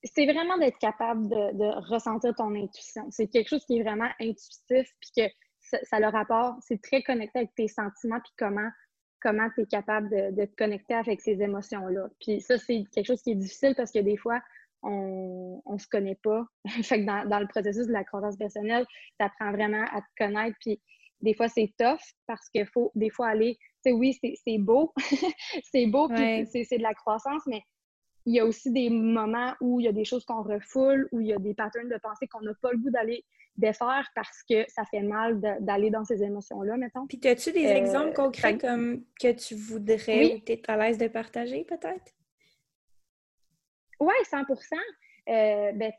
[0.04, 3.10] c'est vraiment d'être capable de, ressentir ton intuition.
[3.12, 5.24] C'est quelque chose qui est vraiment intuitif, puis que
[5.60, 8.70] ça, le rapport, c'est très connecté avec tes sentiments, puis comment
[9.22, 12.10] comment tu es capable de, de te connecter avec ces émotions-là.
[12.20, 14.42] Puis ça, c'est quelque chose qui est difficile parce que des fois,
[14.84, 16.46] on ne se connaît pas.
[16.84, 18.86] fait que dans, dans le processus de la croissance personnelle,
[19.20, 20.56] tu apprends vraiment à te connaître.
[20.62, 20.82] Puis
[21.22, 23.56] des fois, c'est tough parce qu'il faut des fois aller.
[23.86, 24.94] Tu sais, oui, c'est beau.
[25.72, 27.62] c'est beau, puis c'est de la croissance, mais
[28.26, 31.20] il y a aussi des moments où il y a des choses qu'on refoule, où
[31.20, 33.24] il y a des patterns de pensée qu'on n'a pas le goût d'aller
[33.56, 37.06] défaire parce que ça fait mal d'aller dans ces émotions-là, mettons.
[37.06, 40.34] Puis as-tu des Euh, exemples concrets fait- comme que tu voudrais Oui.
[40.36, 42.14] ou tu es à l'aise de partager peut-être?
[44.00, 44.38] Oui, 100
[45.30, 45.92] euh, ben,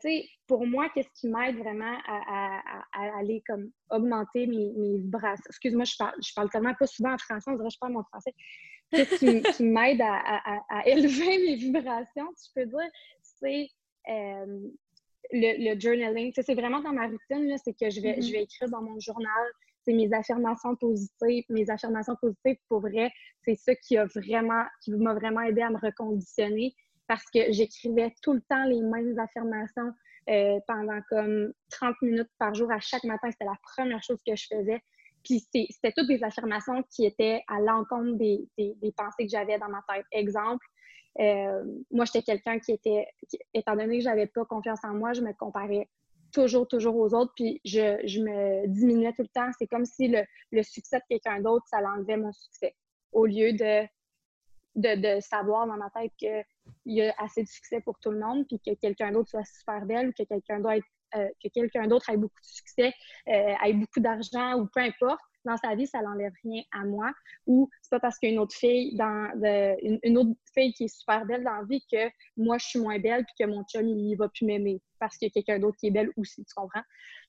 [0.45, 4.97] pour moi, qu'est-ce qui m'aide vraiment à, à- à- à aller comme augmenter mes, mes
[4.99, 5.43] vibrations?
[5.47, 7.93] Excuse-moi, je parle, je parle tellement pas souvent en français, on dirait que je parle
[7.93, 8.33] mon français.
[8.91, 9.15] Qu'est-ce
[9.57, 12.89] qui, m'aide à, élever mes vibrations, si je peux dire,
[13.23, 13.67] c'est
[14.09, 14.59] euh,
[15.31, 16.31] le, le journaling.
[16.35, 18.21] C'est vraiment dans ma routine, là, c'est que je vais, Mhm.
[18.21, 19.45] je vais écrire dans mon journal
[19.85, 21.43] c'est mes affirmations positives.
[21.49, 23.11] Mes affirmations positives, pour vrai,
[23.43, 26.73] c'est ça qui a vraiment, qui m'a vraiment aidé à me reconditionner
[27.07, 29.93] parce que j'écrivais tout le temps les mêmes affirmations
[30.29, 33.29] euh, pendant comme 30 minutes par jour à chaque matin.
[33.31, 34.81] C'était la première chose que je faisais.
[35.23, 39.57] Puis c'était toutes des affirmations qui étaient à l'encontre des, des- des pensées que j'avais
[39.57, 40.05] dans ma tête.
[40.11, 40.65] Exemple,
[41.19, 43.07] euh, moi, j'étais quelqu'un qui était,
[43.53, 45.89] étant donné que j'avais pas confiance en moi, je me comparais
[46.31, 49.49] toujours, toujours aux autres, puis je, je me diminuais tout le temps.
[49.57, 52.75] C'est comme si le, le succès de quelqu'un d'autre, ça l'enlevait mon succès.
[53.13, 53.85] Au lieu de,
[54.75, 56.11] de, de savoir dans ma tête
[56.83, 59.45] qu'il y a assez de succès pour tout le monde, puis que quelqu'un d'autre soit
[59.45, 62.91] super belle, ou que quelqu'un d'autre euh, que quelqu'un d'autre ait beaucoup de succès,
[63.29, 67.11] euh, ait beaucoup d'argent, ou peu importe, dans sa vie, ça n'enlève rien à moi.
[67.45, 70.31] Ou c'est pas parce qu'il y a une autre fille dans de, une, une autre
[70.53, 73.45] fille qui est super belle dans la vie que moi je suis moins belle puis
[73.45, 75.91] que mon chum il va plus m'aimer parce qu'il y a quelqu'un d'autre qui est
[75.91, 76.81] belle aussi, tu comprends?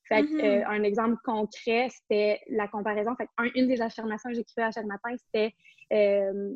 [0.09, 0.63] Fait que, Mhm.
[0.63, 3.15] euh, un exemple concret, c'était la comparaison.
[3.17, 5.53] Fait un- une des affirmations que j'écrivais à chaque matin, c'était
[5.93, 6.55] euh,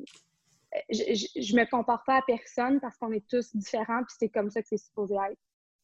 [0.91, 4.29] je, je, je me compare pas à personne parce qu'on est tous différents puis c'est
[4.29, 5.39] comme ça que c'est supposé être.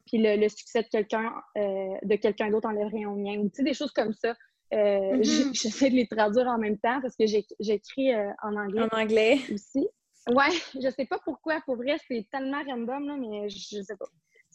[0.06, 3.38] Puis le, le succès de quelqu'un euh, de quelqu'un d'autre enlève rien au mien.
[3.38, 4.36] Ou tu sais, des choses comme ça.
[4.72, 8.88] Euh, j- J'essaie de les traduire en même temps parce que j'écris euh, en anglais
[8.92, 9.38] En anglais.
[9.52, 9.88] aussi.
[10.28, 11.60] Ouais, je sais pas pourquoi.
[11.64, 14.06] Pour vrai, c'est tellement random, là, mais je sais pas.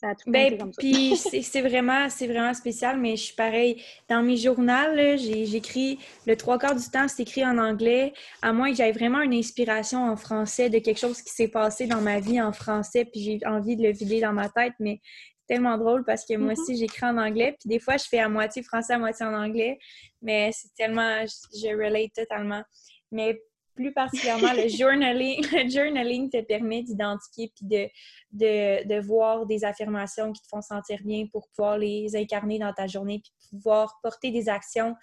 [0.01, 0.81] Ça a tout Ben, comme ça.
[0.81, 3.81] puis c'est vraiment, c'est vraiment spécial, mais je suis pareil.
[4.09, 8.71] Dans mes journaux, j'écris le trois quarts du temps, c'est écrit en anglais, à moins
[8.71, 12.19] que j'aie vraiment une inspiration en français de quelque chose qui s'est passé dans ma
[12.19, 14.99] vie en français, puis j'ai envie de le vider dans ma tête, mais
[15.37, 16.59] c'est tellement drôle parce que moi Mhm.
[16.59, 19.33] aussi, j'écris en anglais, puis des fois, je fais à moitié français, à moitié en
[19.35, 19.77] anglais,
[20.23, 22.63] mais c'est tellement, je, je relate totalement.
[23.11, 23.39] Mais
[23.81, 27.89] plus particulièrement, le journaling, le journaling te permet d'identifier puis de,
[28.31, 32.73] de, de voir des affirmations qui te font sentir bien pour pouvoir les incarner dans
[32.73, 34.95] ta journée puis pouvoir porter des actions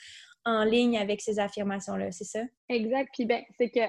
[0.45, 2.41] en ligne avec ces affirmations-là, c'est ça?
[2.69, 3.11] Exact.
[3.13, 3.81] Puis ben, c'est que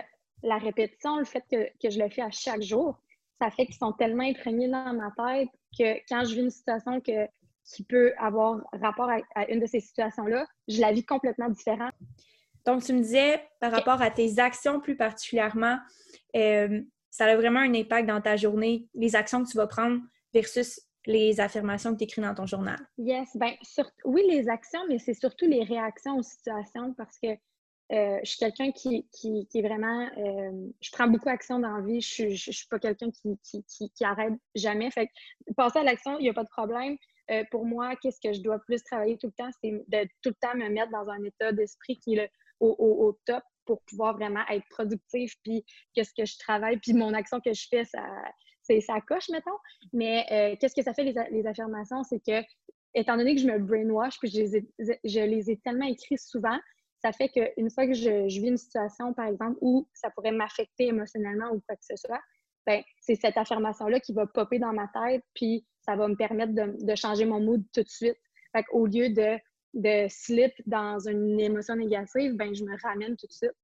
[0.44, 3.00] la répétition, le fait que, que je le fais à chaque jour,
[3.42, 7.00] ça fait qu'ils sont tellement imprégnés dans ma tête que quand je vis une situation
[7.00, 7.28] que,
[7.66, 11.94] qui peut avoir rapport à, à une de ces situations-là, je la vis complètement différente.
[12.66, 15.78] Donc, tu me disais, par rapport à tes actions plus particulièrement,
[16.36, 20.00] euh, ça a vraiment un impact dans ta journée, les actions que tu vas prendre
[20.34, 22.78] versus les affirmations que tu écris dans ton journal.
[22.98, 27.30] Yes, ben sur- oui, les actions, mais c'est surtout les réactions aux situations parce que
[27.92, 30.08] euh, je suis quelqu'un qui, qui, qui est vraiment.
[30.18, 32.02] euh, je prends beaucoup d'action dans la vie.
[32.02, 34.92] Je je suis pas quelqu'un qui, qui, qui, qui arrête jamais.
[34.92, 36.96] Fait que passer à l'action, il n'y a pas de problème.
[37.32, 40.30] Euh, pour moi, qu'est-ce que je dois plus travailler tout le temps, c'est de tout
[40.30, 42.28] le temps me mettre dans un état d'esprit qui est le,
[42.60, 47.40] au, top pour pouvoir vraiment être productif, puis qu'est-ce que je travaille, puis mon action
[47.40, 48.04] que je fais, ça,
[48.82, 49.58] ça coche, mettons.
[49.94, 52.04] Mais euh, qu'est-ce que ça fait, les, les affirmations?
[52.04, 52.46] C'est que,
[52.94, 54.70] étant donné que je me brainwash, puis je les ai,
[55.04, 56.58] je les ai tellement écrits souvent,
[57.02, 60.88] ça fait qu'une fois que je, vis une situation, par exemple, où ça pourrait m'affecter
[60.88, 62.22] émotionnellement ou quoi que ce soit,
[62.66, 66.54] ben, c'est cette affirmation-là qui va popper dans ma tête, puis ça va me permettre
[66.54, 68.18] de, changer mon mood tout de suite.
[68.52, 69.38] Fait au lieu de,
[69.74, 73.56] de slip dans une émotion négative, ben, je me ramène tout de suite.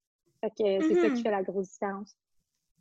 [0.41, 1.23] Fait que c'est ça qui mm-hmm.
[1.23, 2.15] fait la grosse différence.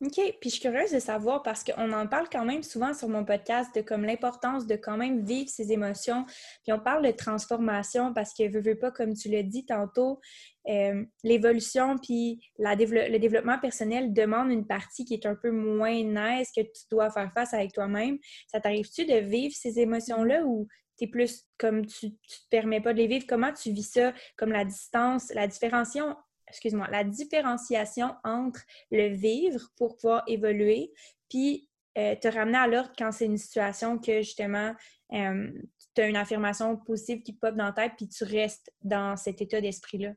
[0.01, 0.15] OK.
[0.41, 3.25] Puis je suis curieuse de savoir parce qu'on en parle quand même souvent sur mon
[3.25, 6.25] podcast de comme l'importance de quand même vivre ses émotions.
[6.65, 10.21] Puis on parle de transformation parce que, veux, veux pas, comme tu l'as dit tantôt,
[10.69, 16.03] euh, l'évolution puis la le développement personnel demande une partie qui est un peu moins
[16.03, 18.19] nice que tu dois faire face avec toi-même.
[18.49, 20.67] Ça t'arrive-tu de vivre ces émotions-là ou
[20.99, 23.27] tu es plus comme tu, tu te permets pas de les vivre?
[23.29, 24.13] Comment tu vis ça?
[24.37, 26.17] Comme la distance, la différenciation
[26.49, 30.93] excuse-moi, la différenciation entre le vivre pour pouvoir évoluer,
[31.29, 34.75] puis euh, te ramener à l'ordre quand c'est une situation que justement
[35.13, 35.51] euh,
[35.95, 39.41] tu as une affirmation positive qui pop dans ta tête, puis tu restes dans cet
[39.41, 40.13] état d'esprit-là.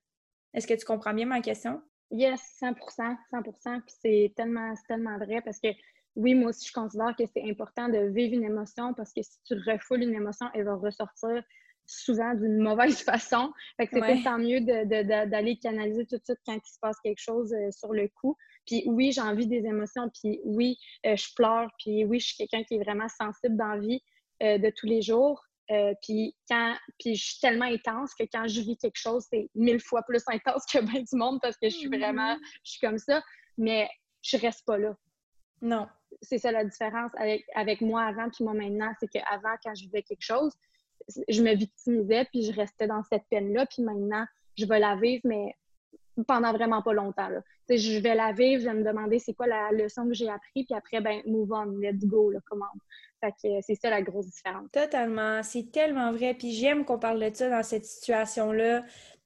[0.54, 1.82] Est-ce que tu comprends bien ma question?
[2.10, 5.68] Yes, 100% 100% Puis c'est tellement, tellement vrai parce que
[6.16, 9.38] oui, moi aussi, je considère que c'est important de vivre une émotion parce que si
[9.46, 11.44] tu refoules une émotion, elle va ressortir
[11.88, 13.52] souvent d'une mauvaise façon.
[13.78, 17.22] Fait que c'est tant mieux d'aller canaliser tout de suite quand il se passe quelque
[17.22, 18.38] chose euh, sur le coup.
[18.66, 22.38] Puis oui, j'ai envie des émotions, puis oui, euh, je pleure, puis oui, je suis
[22.38, 24.04] quelqu'un qui est vraiment sensible dans la vie
[24.44, 25.42] euh, de tous les jours.
[26.04, 29.80] puis quand puis je suis tellement intense que quand je vis quelque chose, c'est mille
[29.80, 32.62] fois plus intense que bien du monde parce que je suis vraiment, mm-hmm.
[32.64, 33.24] je suis comme ça.
[33.58, 33.90] Mais
[34.22, 34.96] je reste pas là.
[35.62, 35.88] Non.
[36.22, 39.84] C'est ça la différence avec, avec moi avant puis moi maintenant, c'est qu'avant, quand je
[39.84, 40.54] vivais quelque chose,
[41.28, 43.66] je me victimisais, puis je restais dans cette peine-là.
[43.66, 44.26] Puis maintenant,
[44.58, 45.56] je vais la vivre, mais
[46.26, 47.30] pendant vraiment pas longtemps.
[47.30, 47.42] Là.
[47.70, 50.66] Je vais la vivre, je vais me demander c'est quoi la leçon que j'ai appris,
[50.66, 52.66] puis après, ben, move on, let's go, là, comment.
[53.20, 54.70] Fait que c'est ça la grosse différence.
[54.72, 56.34] Totalement, c'est tellement vrai.
[56.34, 58.84] Puis j'aime qu'on parle de ça dans cette situation-là,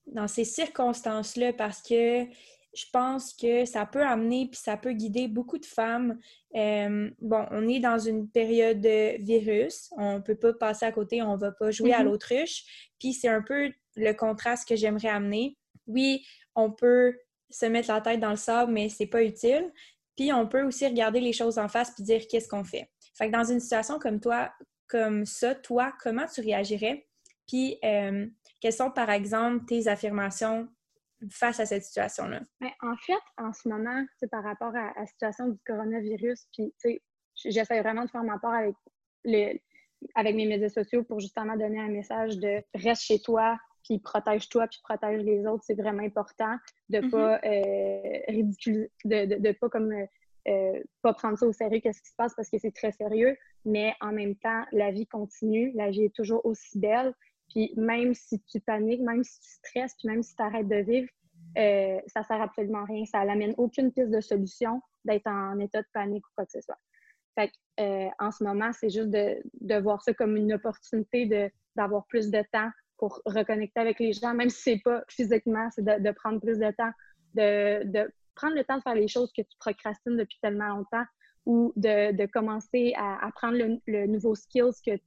[0.08, 2.26] dans ces circonstances-là, parce que
[2.74, 6.18] je pense que ça peut amener puis ça peut guider beaucoup de femmes.
[6.56, 10.92] Euh, bon, on est dans une période de virus, on ne peut pas passer à
[10.92, 12.06] côté, on ne va pas jouer à mm-hmm.
[12.06, 12.92] l'autruche.
[13.00, 15.58] Puis c'est un peu le contraste que j'aimerais amener.
[15.88, 17.18] Oui, on peut
[17.50, 19.72] se mettre la tête dans le sable, mais c'est pas utile.
[20.16, 22.90] Puis on peut aussi regarder les choses en face puis dire qu'est-ce qu'on fait.
[23.18, 24.52] Fait que dans une situation comme toi,
[24.88, 27.08] comme ça, toi, comment tu réagirais?
[27.48, 28.28] Puis euh,
[28.62, 30.70] quelles sont, par exemple, tes affirmations
[31.30, 32.42] face à cette situation-là?
[32.60, 36.74] Ben, en fait, en ce moment, par rapport à, la situation du coronavirus, puis
[37.36, 38.76] j'essaie vraiment de faire ma part avec,
[40.16, 44.68] avec mes médias sociaux pour justement donner un message de reste chez toi, puis protège-toi,
[44.68, 45.64] puis protège les autres.
[45.66, 46.56] C'est vraiment important
[46.90, 47.10] de ne mm-hmm.
[47.10, 49.92] pas euh, ridiculiser, de, de, pas comme
[50.48, 53.38] euh, pas prendre ça au sérieux, qu'est-ce qui se passe parce que c'est très sérieux,
[53.64, 57.14] mais en même temps, la vie continue, la vie est toujours aussi belle.
[57.52, 60.78] Puis même si tu paniques, même si tu stresses, puis même si tu arrêtes de
[60.78, 61.10] vivre,
[61.58, 63.06] euh, ça sert absolument à rien.
[63.06, 66.62] Ça n'amène aucune piste de solution d'être en état de panique ou quoi que ce
[66.62, 66.80] soit.
[67.36, 72.30] Fait euh, en ce moment, c'est juste de, voir ça comme une opportunité d'avoir plus
[72.30, 76.40] de temps pour reconnecter avec les gens, même si c'est pas physiquement, c'est de, prendre
[76.40, 76.92] plus de temps,
[77.34, 81.06] de, prendre le temps de faire les choses que tu procrastines depuis tellement longtemps
[81.46, 84.98] ou de, commencer à apprendre le, le nouveau skills que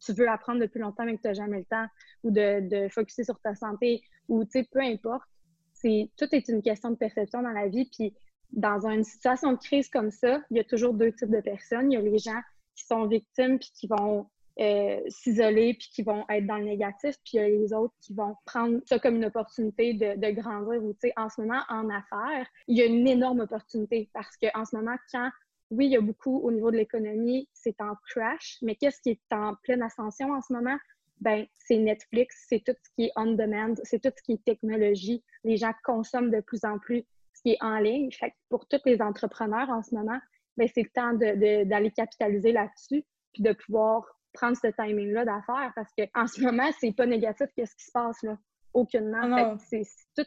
[0.00, 1.86] tu veux apprendre depuis longtemps mais que tu n'as jamais le temps,
[2.24, 5.28] ou de, de focuser sur ta santé, ou tu sais, peu importe.
[5.72, 7.88] C'est, tout est une question de perception dans la vie.
[7.92, 8.14] Puis
[8.50, 11.92] dans une situation de crise comme ça, il y a toujours deux types de personnes.
[11.92, 12.40] Il y a les gens
[12.74, 14.28] qui sont victimes puis qui vont
[14.60, 17.94] euh, s'isoler puis qui vont être dans le négatif, puis il y a les autres
[18.00, 20.82] qui vont prendre ça comme une opportunité de, de grandir.
[20.82, 24.74] Ou, en ce moment, en affaires, il y a une énorme opportunité parce qu'en ce
[24.74, 25.30] moment, quand
[25.70, 29.10] oui, il y a beaucoup au niveau de l'économie, c'est en crash, mais qu'est-ce qui
[29.10, 30.76] est en pleine ascension en ce moment?
[31.20, 34.44] Ben, c'est Netflix, c'est tout ce qui est on demand, c'est tout ce qui est
[34.44, 35.22] technologie.
[35.44, 37.04] Les gens consomment de plus en plus
[37.34, 38.10] ce qui est en ligne.
[38.12, 40.18] Fait pour tous les entrepreneurs en ce moment,
[40.56, 45.90] ben, c'est le temps d'aller capitaliser là-dessus puis de pouvoir prendre ce timing-là d'affaires parce
[45.92, 48.38] qu'en ce moment, c'est pas négatif qu'est-ce qui se passe là.
[48.74, 49.20] Aucunement.
[49.22, 49.82] Ah fait
[50.16, 50.26] tout,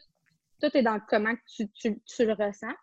[0.60, 2.74] tout, est dans comment tu, tu, tu le ressens.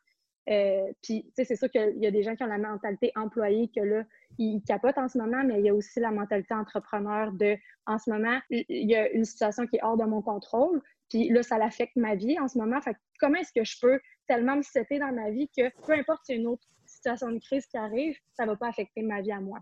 [0.50, 3.12] Euh, puis, tu sais, c'est sûr qu'il y a des gens qui ont la mentalité
[3.16, 4.04] employée que là,
[4.38, 8.00] ils capotent en ce moment, mais il y a aussi la mentalité entrepreneur de, en
[8.00, 11.44] ce moment, il y a une situation qui est hors de mon contrôle, puis là,
[11.44, 12.82] ça l'affecte ma vie en ce moment.
[12.82, 16.26] Fait comment est-ce que je peux tellement me setter dans ma vie que peu importe
[16.26, 19.40] si une autre situation de crise qui arrive, ça va pas affecter ma vie à
[19.40, 19.60] moi.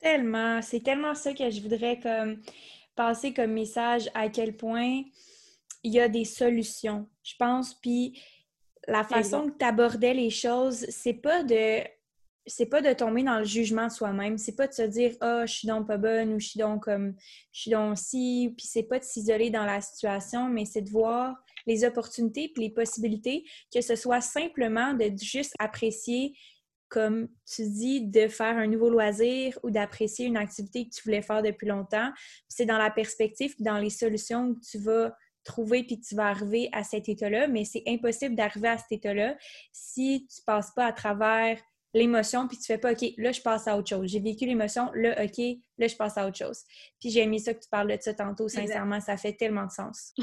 [0.00, 2.40] Tellement, c'est tellement ça que je voudrais comme
[2.94, 5.02] passer comme message à quel point
[5.84, 8.20] il y a des solutions, je pense, puis
[8.88, 11.82] la façon que tu abordais les choses, c'est pas de
[12.50, 15.44] c'est pas de tomber dans le jugement de soi-même, c'est pas de se dire ah,
[15.44, 17.14] je suis donc pas bonne ou je suis donc comme
[17.52, 20.90] je suis donc si, puis c'est pas de s'isoler dans la situation, mais c'est de
[20.90, 26.34] voir les opportunités puis les possibilités, que ce soit simplement de juste apprécier
[26.88, 31.20] comme tu dis, de faire un nouveau loisir ou d'apprécier une activité que tu voulais
[31.20, 32.10] faire depuis longtemps.
[32.48, 35.14] C'est dans la perspective, dans les solutions que tu vas
[35.48, 39.36] trouver puis tu vas arriver à cet état-là, mais c'est impossible d'arriver à cet état-là
[39.72, 41.58] si tu passes pas à travers
[41.94, 44.08] l'émotion puis tu fais pas OK, là je passe à autre chose.
[44.10, 45.38] J'ai vécu l'émotion, là OK,
[45.78, 46.62] là je passe à autre chose.
[47.00, 49.72] Puis j'ai aimé ça que tu parles de ça tantôt, sincèrement, ça fait tellement de
[49.72, 50.14] sens.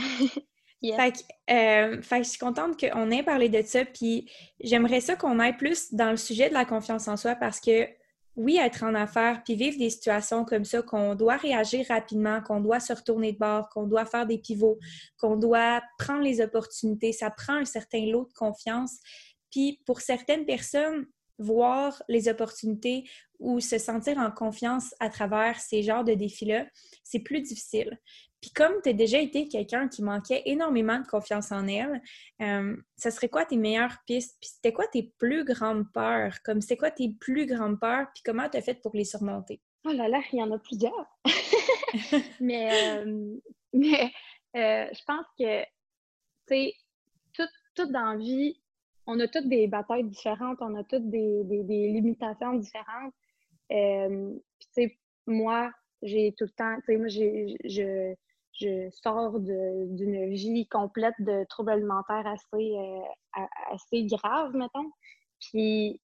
[0.83, 5.39] Euh, fait, que, je suis contente qu'on ait parlé de ça, puis j'aimerais ça qu'on
[5.39, 7.87] aille plus dans le sujet de la confiance en soi parce que
[8.35, 12.59] oui, être en affaires, puis vivre des situations comme ça, qu'on doit réagir rapidement, qu'on
[12.59, 14.77] doit se retourner de bord, qu'on doit faire des pivots,
[15.17, 18.97] qu'on doit prendre les opportunités, ça prend un certain lot de confiance.
[19.51, 21.05] Puis pour certaines personnes,
[21.37, 26.65] voir les opportunités ou se sentir en confiance à travers ces genres de défis-là,
[27.03, 27.99] c'est plus difficile.
[28.45, 31.99] Puis comme tu as déjà été quelqu'un qui manquait énormément de confiance en elle,
[32.43, 34.37] euh, ça serait quoi tes meilleures pistes?
[34.39, 36.43] Puis c'était quoi tes plus grandes peurs?
[36.43, 38.05] Comme c'est quoi tes plus grandes peurs?
[38.13, 39.59] Puis comment tu as fait pour les surmonter?
[39.83, 41.07] Oh là là, il y en a plusieurs.
[42.39, 43.35] mais euh,
[43.73, 44.11] mais
[44.55, 45.67] euh, je pense que, tu
[46.49, 46.73] sais,
[47.33, 48.61] tout, tout dans la vie,
[49.07, 53.15] on a toutes des batailles différentes, on a toutes des, des, limitations différentes.
[53.69, 55.71] puis, tu sais, moi,
[56.03, 58.15] j'ai tout le temps, tu sais, moi, je,
[58.59, 63.41] je sors d'une vie complète de troubles alimentaires assez, euh,
[63.71, 64.91] assez graves, mettons.
[65.39, 65.99] Puis,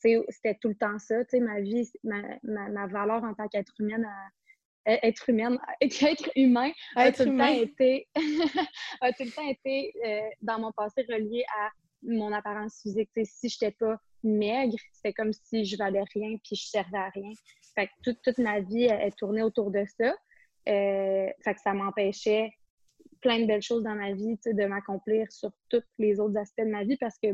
[0.00, 1.24] c'était tout le temps ça.
[1.24, 4.06] Tu sais, ma vie, ma, ma, valeur en tant qu'être humaine,
[4.86, 8.08] être humaine, être humain, a, tout, Le temps été,
[9.00, 11.70] a tout le temps été euh, dans mon passé relié à
[12.02, 13.10] mon apparence physique.
[13.14, 16.98] sais, si je n'étais pas maigre, c'était comme si je valais rien puis je servais
[16.98, 17.30] à rien.
[17.74, 20.14] Fait que toute, toute ma vie est tournée autour de ça.
[20.68, 22.52] Euh, fait que ça m'empêchait
[23.20, 26.70] plein de belles choses dans ma vie, de m'accomplir sur tous les autres aspects de
[26.70, 27.28] ma vie parce que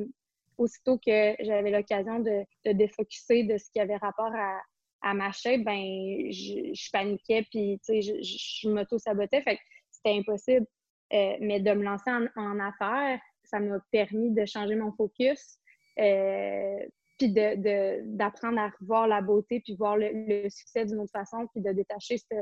[0.57, 4.61] aussitôt que j'avais l'occasion de, de défocuser de ce qui avait rapport à,
[5.03, 5.83] à ma chaîne, ben
[6.31, 9.43] je, paniquais puis je, je, m'auto-sabotais.
[9.43, 10.67] Fait que c'était impossible.
[11.13, 15.59] Euh, mais de me lancer en, affaires, ça m'a permis de changer mon focus.
[15.99, 16.79] Euh,
[17.19, 21.63] puis d'apprendre à revoir la beauté, puis voir le, le succès d'une autre façon, puis
[21.63, 22.35] de détacher ce,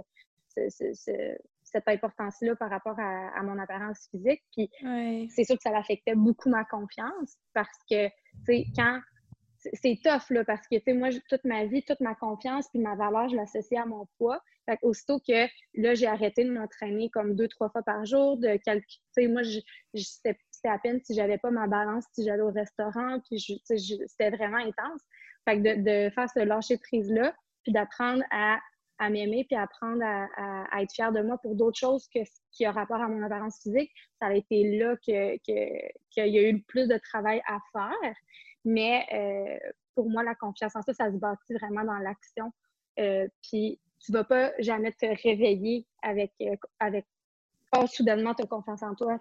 [0.59, 4.43] cette importance-là par rapport à, mon apparence physique.
[4.53, 4.71] Puis
[5.31, 8.15] c'est sûr que ça affectait beaucoup ma confiance parce que, tu
[8.47, 9.01] sais, quand
[9.75, 12.81] c'est tough, là, parce que, tu sais, moi, toute ma vie, toute ma confiance puis
[12.81, 14.41] ma valeur, je l'associe à mon poids.
[14.67, 18.57] Fait aussitôt que, là, j'ai arrêté de m'entraîner comme deux, trois fois par jour, de
[18.65, 18.85] calculer,
[19.17, 19.43] tu sais, moi,
[19.95, 24.59] c'était à peine si j'avais pas ma balance, si j'allais au restaurant, puis c'était vraiment
[24.59, 25.01] intense.
[25.45, 27.35] Fait que de, de faire ce lâcher-prise-là,
[27.65, 28.59] puis d'apprendre à
[29.03, 32.21] à m'aimer puis apprendre à, être fière de moi pour d'autres choses que
[32.53, 33.91] qui a rapport à mon apparence physique.
[34.21, 38.15] Ça a été là qu'il que, y a eu plus de travail à faire.
[38.65, 42.53] Mais euh, pour moi, la confiance en ça, ça se bâtit vraiment dans l'action.
[43.01, 47.05] Euh, puis tu vas pas jamais te réveiller avec, euh, avec
[47.77, 49.19] oh, soudainement, tu as confiance en toi.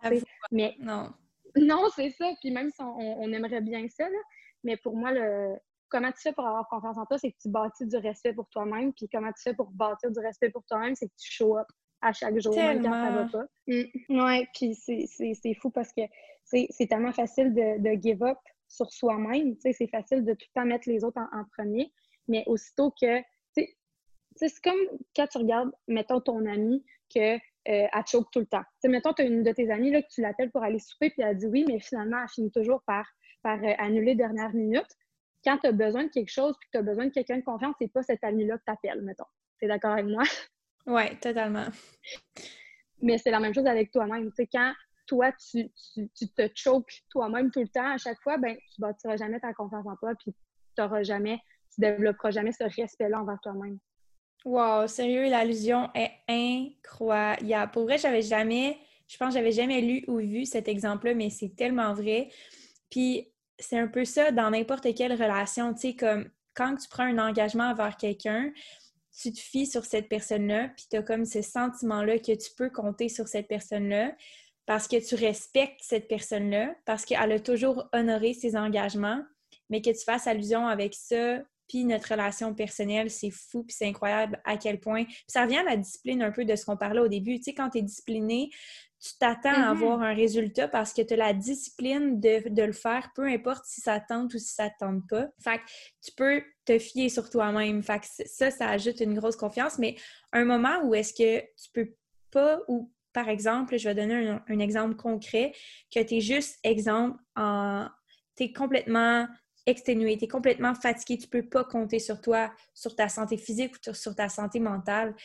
[0.51, 1.11] Mais non.
[1.55, 2.31] Non, c'est ça.
[2.39, 4.19] Puis même si on, on aimerait bien ça, là,
[4.63, 5.55] mais pour moi, le,
[5.91, 8.47] comment tu fais pour avoir confiance en toi, c'est que tu bâtis du respect pour
[8.49, 8.93] toi-même.
[8.93, 11.67] Puis comment tu fais pour bâtir du respect pour toi-même, c'est que tu show up
[12.01, 13.45] à chaque jour, même quand ça va pas.
[13.67, 14.23] Mm.
[14.23, 16.01] Ouais, puis c'est fou parce que
[16.45, 19.56] c'est tellement facile de, give up sur soi-même.
[19.60, 21.91] C'est facile de tout le temps mettre les autres en, premier.
[22.27, 23.21] Mais aussitôt que.
[24.38, 24.80] C'est comme
[25.13, 27.36] quand tu regardes, mettons, ton ami que
[27.67, 28.63] euh, choke tout le temps.
[28.86, 31.21] mettons, tu as une de tes amies là, que tu l'appelles pour aller souper, puis
[31.21, 33.06] elle dit oui, mais finalement, elle finit toujours par,
[33.43, 34.88] par euh, annuler dernière minute
[35.43, 37.43] quand tu as besoin de quelque chose puis que tu as besoin de quelqu'un de
[37.43, 39.25] confiance, c'est pas cet ami-là que tu appelles, mettons.
[39.60, 40.23] Tu es d'accord avec moi?
[40.88, 41.67] Oui, totalement.
[43.04, 44.30] Mais c'est la même chose avec toi-même.
[44.32, 44.73] Tu sais, quand
[45.06, 45.69] toi, tu,
[46.36, 49.86] te choques toi-même tout le temps, à chaque fois, ben, tu bâtiras jamais ta confiance
[49.86, 50.34] en toi puis
[50.75, 51.38] tu jamais,
[51.73, 53.77] tu développeras jamais ce respect-là envers toi-même.
[54.45, 57.71] Wow, sérieux, l'allusion est incroyable.
[57.71, 61.56] Pour vrai, j'avais jamais, je pense, j'avais jamais lu ou vu cet exemple-là, mais c'est
[61.56, 62.30] tellement vrai.
[62.89, 63.30] Puis
[63.62, 65.74] c'est un peu ça dans n'importe quelle relation.
[65.74, 68.52] Tu sais, comme quand tu prends un engagement envers quelqu'un,
[69.17, 72.70] tu te fies sur cette personne-là, puis tu as comme ce sentiment-là que tu peux
[72.70, 74.14] compter sur cette personne-là
[74.66, 79.22] parce que tu respectes cette personne-là, parce qu'elle a toujours honoré ses engagements,
[79.70, 83.88] mais que tu fasses allusion avec ça, puis notre relation personnelle, c'est fou, puis c'est
[83.88, 85.05] incroyable à quel point.
[85.05, 87.38] Puis ça revient à la discipline un peu de ce qu'on parlait au début.
[87.38, 88.49] Tu sais, quand tu es discipliné,
[89.02, 89.72] tu t'attends à mm-hmm.
[89.72, 93.82] avoir un résultat parce que tu as la discipline de, le faire, peu importe si
[93.82, 95.28] ça tente ou si ça tente pas.
[95.43, 95.64] Fait que
[96.04, 97.82] tu peux te fier sur toi-même.
[97.82, 99.80] Fait que ça, ça ajoute une grosse confiance.
[99.80, 99.95] Mais
[100.34, 101.95] un moment où est-ce que tu peux
[102.30, 105.52] pas, ou par exemple, je vais donner un, exemple concret,
[105.93, 107.88] que tu es juste exemple en.
[108.38, 109.28] Tu es complètement
[109.66, 113.76] exténué, tu es complètement fatigué, tu peux pas compter sur toi, sur ta santé physique
[113.88, 115.16] ou sur ta santé mentale.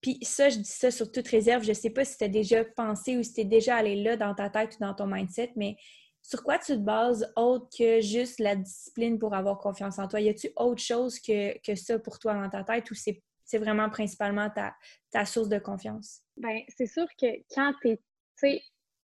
[0.00, 1.64] Puis ça, je dis ça sur toute réserve.
[1.64, 4.16] Je sais pas si tu as déjà pensé ou si tu es déjà allé là
[4.16, 5.76] dans ta tête ou dans ton mindset, mais
[6.22, 10.20] sur quoi tu te bases autre que juste la discipline pour avoir confiance en toi?
[10.20, 13.88] Y a-tu autre chose que, que ça pour toi dans ta tête ou c'est vraiment
[13.88, 14.74] principalement ta,
[15.10, 16.22] ta source de confiance?
[16.36, 18.02] Bien, c'est sûr que quand tu es, tu
[18.36, 18.62] sais,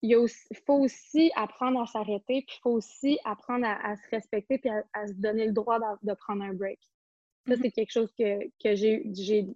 [0.03, 0.29] il
[0.67, 5.07] faut aussi apprendre à s'arrêter, puis il faut aussi apprendre à, se respecter, puis à,
[5.07, 6.79] se donner le droit de, prendre un break.
[7.47, 7.61] Ça, mm-hmm.
[7.63, 9.47] c'est quelque chose que, que j'ai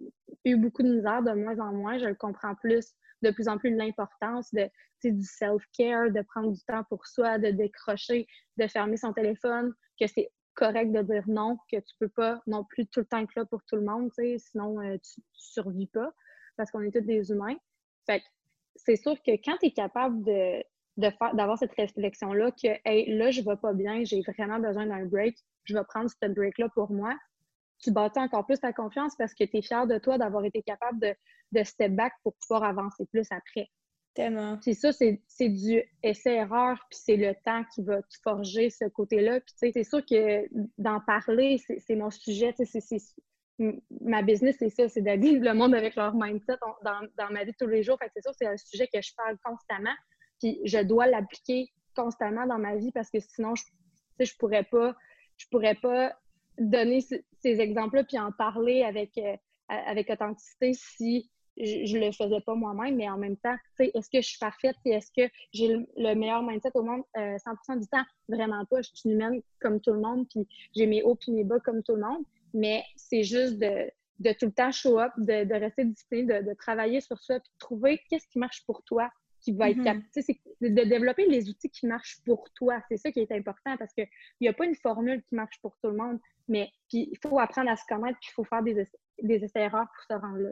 [0.45, 1.97] eu beaucoup de misère de moins en moins.
[1.97, 4.69] Je le comprends plus, de plus en plus l'importance de
[5.09, 8.27] du self-care, de prendre du temps pour soi, de décrocher,
[8.57, 12.63] de fermer son téléphone, que c'est correct de dire non, que tu peux pas non
[12.65, 15.87] plus tout le temps être là pour tout le monde, sinon euh, tu, ne survis
[15.87, 16.11] pas,
[16.57, 17.55] parce qu'on est tous des humains.
[18.05, 18.21] Fait
[18.75, 20.63] c'est sûr que quand tu es capable de,
[20.97, 25.37] d'avoir cette réflexion-là que hey, là, je vais pas bien, j'ai vraiment besoin d'un break,
[25.65, 27.13] je vais prendre ce break-là pour moi,
[27.81, 30.61] tu bâtis encore plus ta confiance parce que tu es fier de toi d'avoir été
[30.61, 31.13] capable de,
[31.51, 33.69] de step back pour pouvoir avancer plus après.
[34.13, 34.59] Tellement.
[34.61, 39.39] C'est ça, c'est du essai-erreur, puis c'est le temps qui va te forger ce côté-là.
[39.39, 42.53] Puis, tu sais, c'est sûr que d'en parler, c'est mon sujet.
[42.57, 42.97] C'est
[44.01, 47.51] ma business, c'est ça, c'est d'habiller le monde avec leur mindset dans, dans, ma vie
[47.51, 47.97] de tous les jours.
[47.99, 49.95] Fait c'est sûr, c'est un sujet que je parle constamment.
[50.39, 53.63] Puis, je dois l'appliquer constamment dans ma vie parce que sinon, je,
[54.19, 54.93] je pourrais pas,
[55.37, 56.13] je pourrais pas
[56.69, 59.35] donner ces exemples-là puis en parler avec, euh,
[59.67, 64.21] avec authenticité si je, ne le faisais pas moi-même, mais en même temps, est-ce que
[64.21, 67.03] je suis parfaite et est-ce que j'ai le, meilleur mindset au monde?
[67.15, 68.03] 100% euh, du temps?
[68.29, 68.81] Vraiment pas.
[68.81, 71.83] Je suis humaine comme tout le monde, puis j'ai mes hauts puis mes bas comme
[71.83, 75.53] tout le monde, mais c'est juste de, de, tout le temps show up, de, de
[75.53, 79.09] rester discipliné, de, travailler sur ça, puis de trouver qu'est-ce qui marche pour toi,
[79.41, 82.81] qui va être mm C'est de développer les outils qui marchent pour toi.
[82.89, 84.07] C'est ça qui est important parce qu'il
[84.39, 87.39] n'y a pas une formule qui marche pour tout le monde, mais puis il faut
[87.39, 88.87] apprendre à se connaître, puis il faut faire des,
[89.21, 90.51] des essais-erreurs pour se rendre là.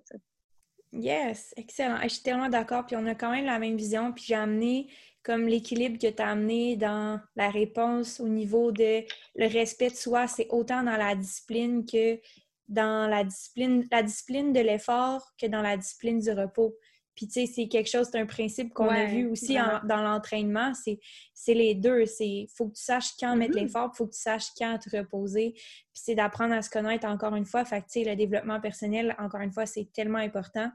[0.92, 2.00] Yes, excellent.
[2.04, 2.86] Je suis tellement d'accord.
[2.86, 4.12] Puis on a quand même la même vision.
[4.12, 4.90] Puis j'ai amené
[5.24, 9.04] comme l'équilibre que tu as amené dans la réponse au niveau de
[9.36, 12.20] le respect de soi, c'est autant dans la discipline que
[12.68, 16.76] dans la discipline, la discipline de l'effort que dans la discipline du repos.
[17.20, 20.72] Puis, tu sais, c'est quelque chose, c'est un principe qu'on a vu aussi dans l'entraînement.
[20.74, 22.06] C'est les deux.
[22.06, 23.64] C'est faut que tu saches quand mettre mm-hmm.
[23.64, 25.52] l'effort, il faut que tu saches quand te reposer.
[25.52, 25.66] Puis,
[25.96, 27.66] c'est d'apprendre à se connaître encore une fois.
[27.66, 30.72] Fait que, tu sais, le développement personnel, encore une fois, c'est tellement important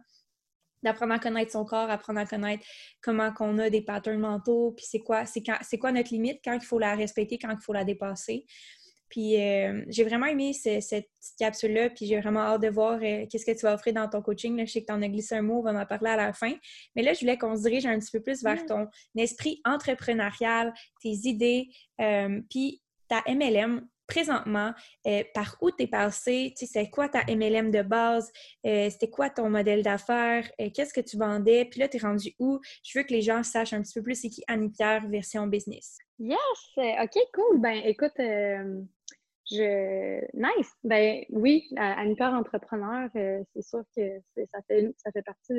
[0.82, 2.62] d'apprendre à connaître son corps, apprendre à connaître
[3.00, 6.60] comment qu'on a des patterns mentaux, puis c'est quoi, c'est quoi notre limite, quand il
[6.60, 8.44] faut la respecter, quand il faut la dépasser.
[9.08, 13.26] Puis euh, j'ai vraiment aimé cette petite capsule-là, puis j'ai vraiment hâte de voir euh,
[13.30, 14.56] qu'est-ce que tu vas offrir dans ton coaching.
[14.56, 16.16] Là, je sais que tu en as glissé un mot, on va en parler à
[16.16, 16.52] la fin.
[16.96, 20.72] Mais là, je voulais qu'on se dirige un petit peu plus vers ton esprit entrepreneurial,
[21.02, 21.68] tes idées,
[22.00, 24.72] euh, puis ta MLM présentement,
[25.34, 28.30] par où tu es passé, tu sais, c'est quoi ta MLM de base,
[28.64, 32.60] c'était quoi ton modèle d'affaires, qu'est-ce que tu vendais, puis là, tu es rendu où?
[32.84, 35.46] Je veux que les gens sachent un petit peu plus c'est qui Annie Pierre version
[35.46, 35.98] business.
[36.18, 36.36] Yes!
[36.76, 37.60] OK, cool.
[37.60, 40.20] Ben, écoute, je...
[40.34, 40.72] Nice!
[40.82, 44.20] Ben oui, Annie Pierre entrepreneur, c'est sûr que
[44.52, 45.54] ça fait, ça fait partie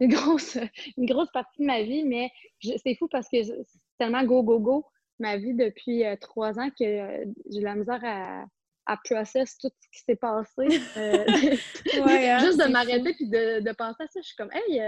[0.00, 0.56] d'une grosse,
[0.96, 2.30] une grosse partie de ma vie, mais
[2.62, 3.64] c'est fou parce que c'est
[3.98, 4.86] tellement go, go, go
[5.18, 8.44] ma vie depuis euh, trois ans que euh, j'ai la misère à,
[8.86, 10.80] à process tout ce qui s'est passé.
[10.96, 11.24] Euh,
[12.06, 14.20] hein, juste de m'arrêter puis de, de, penser à ça.
[14.20, 14.80] Je suis comme, hey,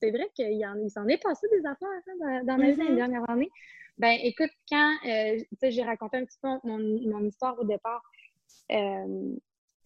[0.00, 3.50] c'est vrai qu'il s'en est passé des affaires hein, dans, ma vie mm dernière année.
[3.98, 8.02] Ben, écoute, quand j'ai raconté un petit peu mon, mon histoire au départ,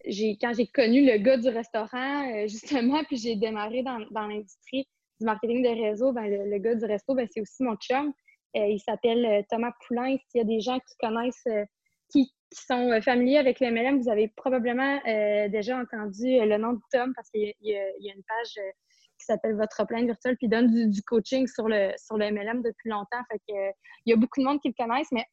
[0.05, 4.87] j'ai quand j'ai connu le gars du restaurant, justement, puis j'ai démarré dans, dans l'industrie
[5.19, 8.13] du marketing de réseau, ben, le, gars du resto, ben, c'est aussi mon chum.
[8.57, 10.17] Euh, il s'appelle euh, Thomas Poulain.
[10.27, 11.65] S'il y a des gens qui connaissent, euh,
[12.09, 15.01] qui, sont familiers avec le MLM, vous avez probablement
[15.49, 18.53] déjà entendu le nom de Tom parce qu'il y, a une page
[19.19, 22.89] qui s'appelle Votre plein virtuel puis donne du, coaching sur le, sur le MLM depuis
[22.89, 23.21] longtemps.
[23.29, 23.73] Fait il
[24.05, 25.25] y a beaucoup de monde qui le connaissent, mais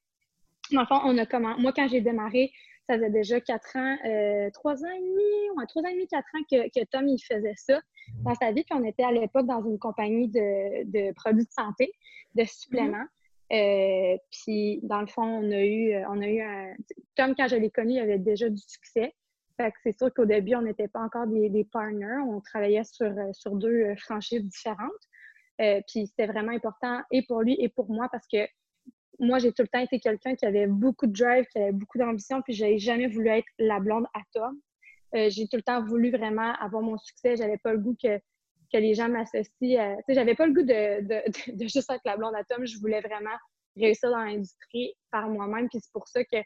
[0.73, 1.57] dans le fond, on a comment.
[1.57, 2.51] Moi, quand j'ai démarré,
[2.89, 3.97] ça faisait déjà quatre ans,
[4.53, 7.55] trois ans et demi, trois ans et demi, quatre ans que, que, Tom il faisait
[7.55, 7.81] ça
[8.25, 8.65] dans sa vie.
[8.65, 11.93] Puis on était à l'époque dans une compagnie de, de produits de santé
[12.35, 13.07] de suppléments.
[13.53, 16.75] Euh, puis, dans le fond, on a eu, euh, on a eu un.
[17.15, 19.15] Tom, quand je l'ai connu, il avait déjà du succès.
[19.57, 22.23] Fait que c'est sûr qu'au début, on n'était pas encore des, des, partners.
[22.27, 24.91] On travaillait sur, euh, sur deux franchises différentes.
[25.89, 28.49] puis c'était vraiment important et pour lui et pour moi parce que
[29.21, 31.99] moi, j'ai tout le temps été quelqu'un qui avait beaucoup de drive, qui avait beaucoup
[31.99, 34.59] d'ambition, puis je n'avais jamais voulu être la blonde à Tom.
[35.13, 37.37] j'ai tout le temps voulu vraiment avoir mon succès.
[37.37, 38.19] J'avais pas le goût que
[38.73, 39.47] que les gens m'associent.
[39.61, 41.01] Tu sais, j'avais pas le goût de,
[41.57, 42.67] de, juste être la blonde à Tom.
[42.67, 43.37] Je voulais vraiment
[43.77, 45.69] réussir dans l'industrie par moi-même.
[45.69, 46.39] Puis c'est pour ça que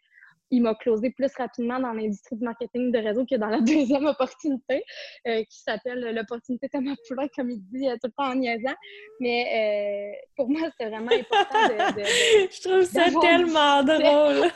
[0.51, 4.07] il m'a closé plus rapidement dans l'industrie du marketing de réseau que dans la deuxième
[4.07, 4.83] opportunité,
[5.27, 8.75] euh, qui s'appelle l'opportunité Thomas Poulain, comme il dit euh, tout le temps en niaisant.
[9.21, 12.03] Mais euh, pour moi, c'est vraiment important de.
[12.51, 14.51] Je trouve ça tellement drôle!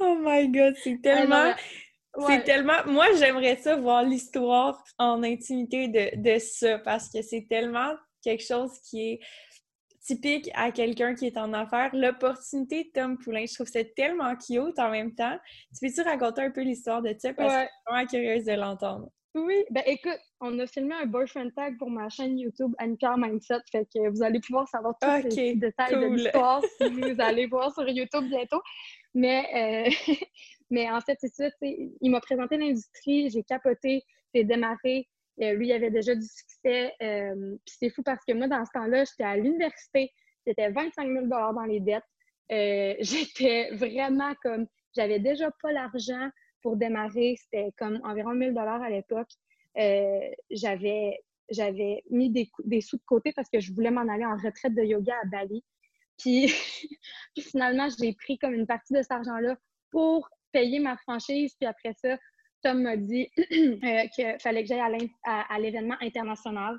[0.00, 1.54] oh my god, c'est tellement.
[2.26, 2.84] C'est tellement.
[2.86, 8.44] Moi, j'aimerais ça voir l'histoire en intimité de, de ça parce que c'est tellement quelque
[8.44, 9.20] chose qui est
[10.08, 11.90] typique à quelqu'un qui est en affaires.
[11.92, 15.38] L'opportunité de Tom Poulain, je trouve c'est tellement cute en même temps.
[15.78, 17.34] Tu peux-tu raconter un peu l'histoire de ça?
[17.34, 19.08] Parce que je suis vraiment curieuse de l'entendre.
[19.34, 23.60] Oui, ben écoute, on a filmé un boyfriend tag pour ma chaîne YouTube Anne-Pierre Mindset,
[23.70, 27.72] fait que vous allez pouvoir savoir tous les détails de l'histoire si vous allez voir
[27.72, 28.62] sur YouTube bientôt.
[29.14, 30.14] Mais, euh,
[30.70, 34.02] mais en fait, c'est ça, il m'a présenté l'industrie, j'ai capoté,
[34.34, 35.08] j'ai démarré,
[35.42, 36.92] euh, lui, il avait déjà du succès.
[37.02, 40.12] Euh, puis c'est fou parce que moi, dans ce temps-là, j'étais à l'université.
[40.46, 42.02] C'était 25 000 dans les dettes.
[42.50, 44.66] Euh, j'étais vraiment comme...
[44.96, 46.28] J'avais déjà pas l'argent
[46.62, 47.36] pour démarrer.
[47.40, 49.30] C'était comme environ 1000 à l'époque.
[50.50, 51.18] j'avais
[51.50, 54.74] j'avais mis des, des, sous de côté parce que je voulais m'en aller en retraite
[54.74, 55.64] de yoga à Bali.
[56.18, 56.46] Puis,
[57.34, 59.56] puis finalement, j'ai pris comme une partie de cet argent-là
[59.90, 61.54] pour payer ma franchise.
[61.58, 62.16] Puis après ça,
[62.62, 66.78] Tom m'a dit euh, qu'il fallait que j'aille à l'événement international.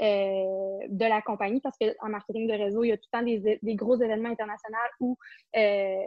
[0.00, 3.24] Euh, de la compagnie parce qu'en marketing de réseau, il y a tout le temps
[3.24, 5.16] des, des gros événements internationaux où
[5.56, 6.04] euh,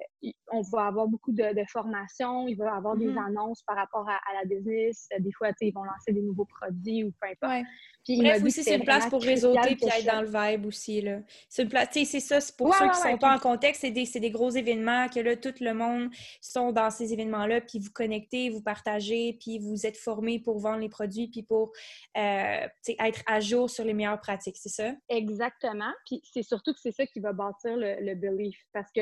[0.49, 3.26] on va avoir beaucoup de, de formations, il va y avoir des mm-hmm.
[3.26, 5.09] annonces par rapport à, la business.
[5.20, 7.66] Des fois, ils vont lancer des nouveaux produits ou peu importe.
[8.07, 11.05] Bref, aussi, c'est une place pour réseauter puis être dans le vibe aussi.
[11.47, 13.91] C'est une place, c'est ça, c'est pour ceux qui ne sont pas en contexte, c'est
[13.91, 16.09] des, des, gros événements que là, tout le monde
[16.41, 20.79] sont dans ces événements-là, puis vous connectez, vous partagez, puis vous êtes formés pour vendre
[20.79, 21.71] les produits, puis pour
[22.17, 24.93] euh, être à jour sur les meilleures pratiques, c'est ça?
[25.09, 25.91] Exactement.
[26.05, 28.57] Puis c'est surtout que c'est ça qui va bâtir le, belief.
[28.73, 29.01] Parce que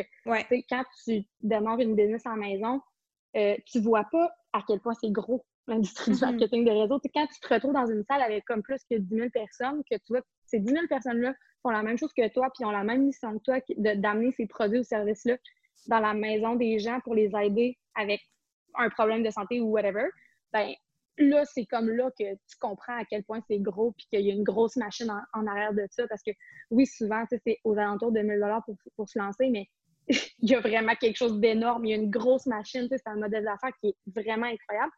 [0.69, 2.81] quand tu démarres une business en maison,
[3.35, 6.32] euh, tu vois pas à quel point c'est gros l'industrie du mm-hmm.
[6.32, 6.99] marketing de réseau.
[7.13, 9.95] quand tu te retrouves dans une salle avec comme plus que 10 000 personnes, que
[9.97, 12.84] tu vois, ces 10 000 personnes-là font la même chose que toi, puis ont la
[12.84, 15.38] même mission que toi d'amener ces produits ou services-là
[15.88, 18.22] dans la maison des gens pour les aider avec
[18.76, 20.05] un problème de santé ou whatever,
[20.53, 20.74] ben
[21.17, 24.32] là, c'est comme là que tu comprends à quel point c'est gros puis qu'il y
[24.32, 26.07] a une grosse machine en, arrière de ça.
[26.07, 26.32] Parce que
[26.72, 29.67] oui, souvent, c'est aux alentours de 1000 pour, pour se lancer, mais
[30.39, 31.86] il y a vraiment quelque chose d'énorme.
[31.86, 32.88] Il y a une grosse machine.
[32.89, 34.91] C'est un modèle d'affaires qui est vraiment incroyable.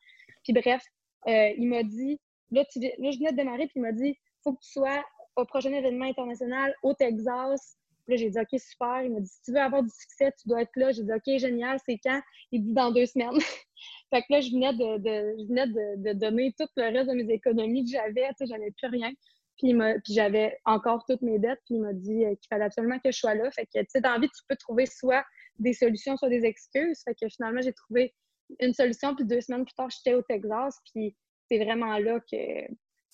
[0.44, 0.84] Puis bref,
[1.28, 2.20] euh, il m'a dit,
[2.52, 5.04] là, là, je venais de démarrer, puis il m'a dit, faut que tu sois
[5.36, 7.78] au prochain événement international au Texas.
[8.08, 9.04] Là, j'ai dit, OK, super.
[9.04, 10.92] Il m'a dit, si tu veux avoir du succès, tu dois être là.
[10.92, 12.20] J'ai dit, OK, génial, c'est quand?
[12.52, 13.40] Il dit, dans deux semaines.
[14.10, 17.32] fait que là, je venais, de, je venais de, donner tout le reste de mes
[17.32, 18.28] économies que j'avais.
[18.30, 19.12] Tu sais, j'avais plus rien.
[19.58, 21.62] Puis, puis j'avais encore toutes mes dettes.
[21.66, 23.50] Puis il m'a dit euh, qu'il fallait absolument que je sois là.
[23.52, 25.24] Fait que, tu sais, dans la vie, tu peux trouver soit
[25.60, 27.02] des solutions, soit des excuses.
[27.06, 28.14] Fait que finalement, j'ai trouvé
[28.60, 29.16] une solution.
[29.16, 30.78] Puis deux semaines plus tard, j'étais au Texas.
[30.94, 31.16] Puis
[31.50, 32.68] c'est vraiment là que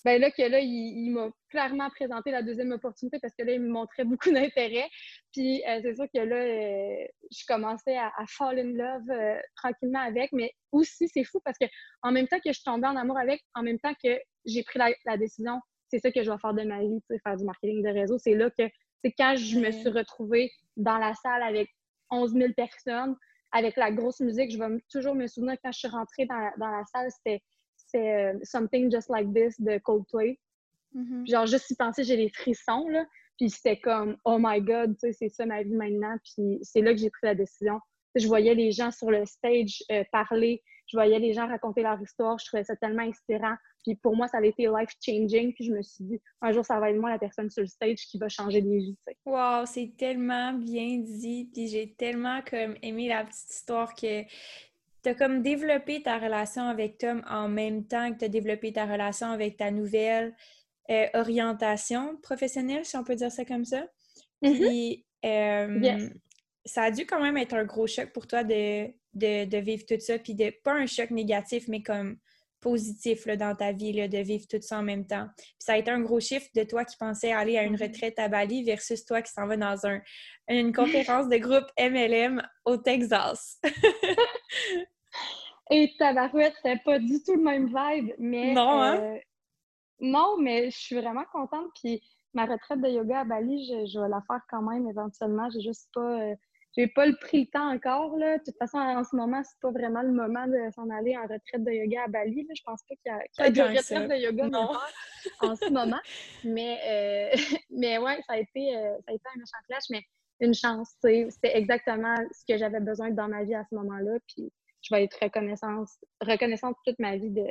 [0.04, 3.60] ben là que là, il, m'a clairement présenté la deuxième opportunité parce que là, il
[3.60, 4.88] me montrait beaucoup d'intérêt.
[5.32, 10.00] Puis euh, c'est sûr que là, euh, je commençais à, fall in love euh, tranquillement
[10.00, 10.32] avec.
[10.32, 11.66] Mais aussi, c'est fou parce que
[12.02, 14.78] en même temps que je tombais en amour avec, en même temps que j'ai pris
[14.78, 17.88] la, décision, c'est ça que je vais faire de ma vie, faire du marketing de
[17.88, 18.18] réseau.
[18.18, 18.68] C'est là que
[19.04, 21.68] c'est quand je me suis retrouvée dans la salle avec
[22.10, 23.16] 11 000 personnes,
[23.52, 24.50] avec la grosse musique.
[24.50, 27.42] Je vais toujours me souvenir quand je suis rentrée dans, dans la salle, c'était
[27.88, 30.38] c'est euh, Something Just Like This de Coldplay.
[30.94, 31.30] Mm-hmm.
[31.30, 33.04] Genre, juste y penser, j'ai les frissons, là.
[33.38, 36.16] Puis c'était comme, oh my God, tu sais, c'est ça ma vie maintenant.
[36.24, 37.78] Puis c'est là que j'ai pris la décision.
[38.14, 42.00] Je voyais les gens sur le stage euh, parler, je voyais les gens raconter leur
[42.00, 43.54] histoire, je trouvais ça tellement inspirant.
[43.84, 45.52] Puis pour moi, ça avait été life-changing.
[45.54, 47.68] Puis je me suis dit, un jour, ça va être moi la personne sur le
[47.68, 48.98] stage qui va changer des vies.
[49.26, 51.50] Wow, c'est tellement bien dit.
[51.52, 56.64] Puis j'ai tellement comme aimé la petite histoire que tu as comme développé ta relation
[56.64, 60.34] avec Tom en même temps que tu as développé ta relation avec ta nouvelle
[60.90, 63.86] euh, orientation professionnelle, si on peut dire ça comme ça.
[64.42, 64.58] Mm-hmm.
[64.58, 66.08] Puis, euh,
[66.64, 69.98] ça a dû quand même être un gros choc pour toi de, de, vivre tout
[69.98, 72.18] ça, puis de, pas un choc négatif, mais comme
[72.60, 75.28] positif là, dans ta vie, là, de vivre tout ça en même temps.
[75.36, 77.92] Puis ça a été un gros chiffre de toi qui pensais aller à une mm-hmm.
[77.92, 80.00] retraite à Bali versus toi qui s'en va dans un,
[80.48, 83.60] une conférence de groupe MLM au Texas.
[85.70, 88.54] Et Tabarouette, c'était pas du tout le même vibe, mais...
[88.54, 89.00] Non, hein?
[89.00, 89.18] Euh,
[90.00, 91.70] non, mais je suis vraiment contente.
[91.80, 92.02] Puis
[92.34, 95.48] ma retraite de yoga à Bali, je, vais la faire quand même éventuellement.
[95.50, 96.20] J'ai juste pas...
[96.22, 96.34] Euh,
[96.76, 98.16] j'ai pas le pris le temps encore.
[98.18, 98.38] Là.
[98.38, 101.22] De toute façon, en ce moment, c'est pas vraiment le moment de s'en aller en
[101.22, 102.46] retraite de yoga à Bali.
[102.46, 102.54] Là.
[102.54, 104.44] Je pense pas qu'il y a, de retraite de yoga
[105.40, 106.00] en ce moment.
[106.44, 107.36] Mais, euh,
[107.70, 110.02] mais ouais, ça a, été, euh, ça a été un méchant clash, mais
[110.40, 110.90] une chance.
[111.02, 114.18] C'était exactement ce que j'avais besoin dans ma vie à ce moment-là.
[114.28, 114.52] Puis
[114.82, 115.88] je vais être reconnaissante,
[116.20, 117.44] reconnaissante toute ma vie de,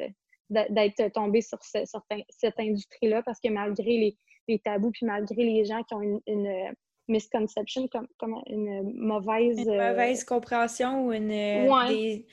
[0.49, 4.17] d'être tombée sur, cette industrie-là parce que malgré les,
[4.63, 6.73] tabous, puis malgré les gens qui ont une,
[7.07, 9.57] misconception, comme, comme une mauvaise...
[9.59, 12.25] Une euh, mauvaise compréhension ou une, des,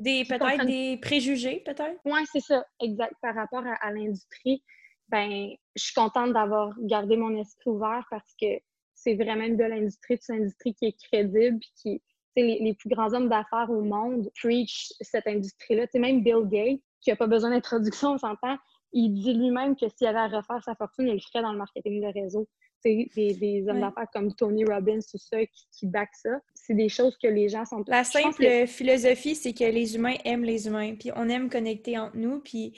[0.00, 2.00] des peut-être des préjugés, peut-être?
[2.04, 3.14] Oui, c'est ça, exact.
[3.20, 4.62] Par rapport à, l'industrie,
[5.08, 8.46] ben, je suis contente d'avoir gardé mon esprit ouvert parce que
[8.94, 12.00] c'est vraiment une belle industrie, c'est une industrie qui est crédible, qui,
[12.36, 15.86] les, les, plus grands hommes d'affaires au monde preach cette industrie-là.
[15.94, 18.56] Même Bill Gates, qui n'a pas besoon d'introduction, on s'entend,
[18.92, 21.58] il dit lui-même que s'il avait à refaire sa fortune, il le ferait dans le
[21.58, 22.48] marketing de réseau.
[22.84, 26.40] Des, des hommes d'affaires comme Tony Robbins, tout ça, qui, qui back ça.
[26.52, 27.84] C'est des choses que les gens sont...
[27.86, 32.16] La simple philosophie, c'est que les humains aiment les humains, puis on aime connecter entre
[32.16, 32.76] nous, puis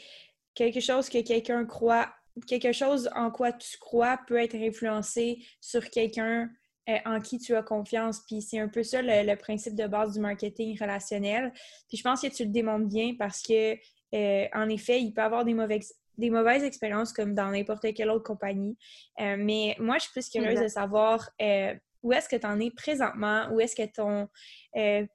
[0.54, 2.12] quelque chose que quelqu'un croit,
[2.46, 6.50] quelque chose en quoi tu crois peut être influencé sur quelqu'un
[6.90, 8.20] euh, en qui tu as confiance.
[8.26, 11.50] Puis c'est un peu ça le, principe de base du marketing relationnel.
[11.88, 13.74] Puis je pense que tu le démontres bien parce que
[14.14, 17.92] euh, en effet, il peut y avoir des mauvaises, des mauvaises expériences comme dans n'importe
[17.94, 18.76] quelle autre compagnie.
[19.20, 22.60] Euh, mais moi, je suis plus curieuse de savoir euh, où est-ce que tu en
[22.60, 24.28] es présentement, où est-ce que ton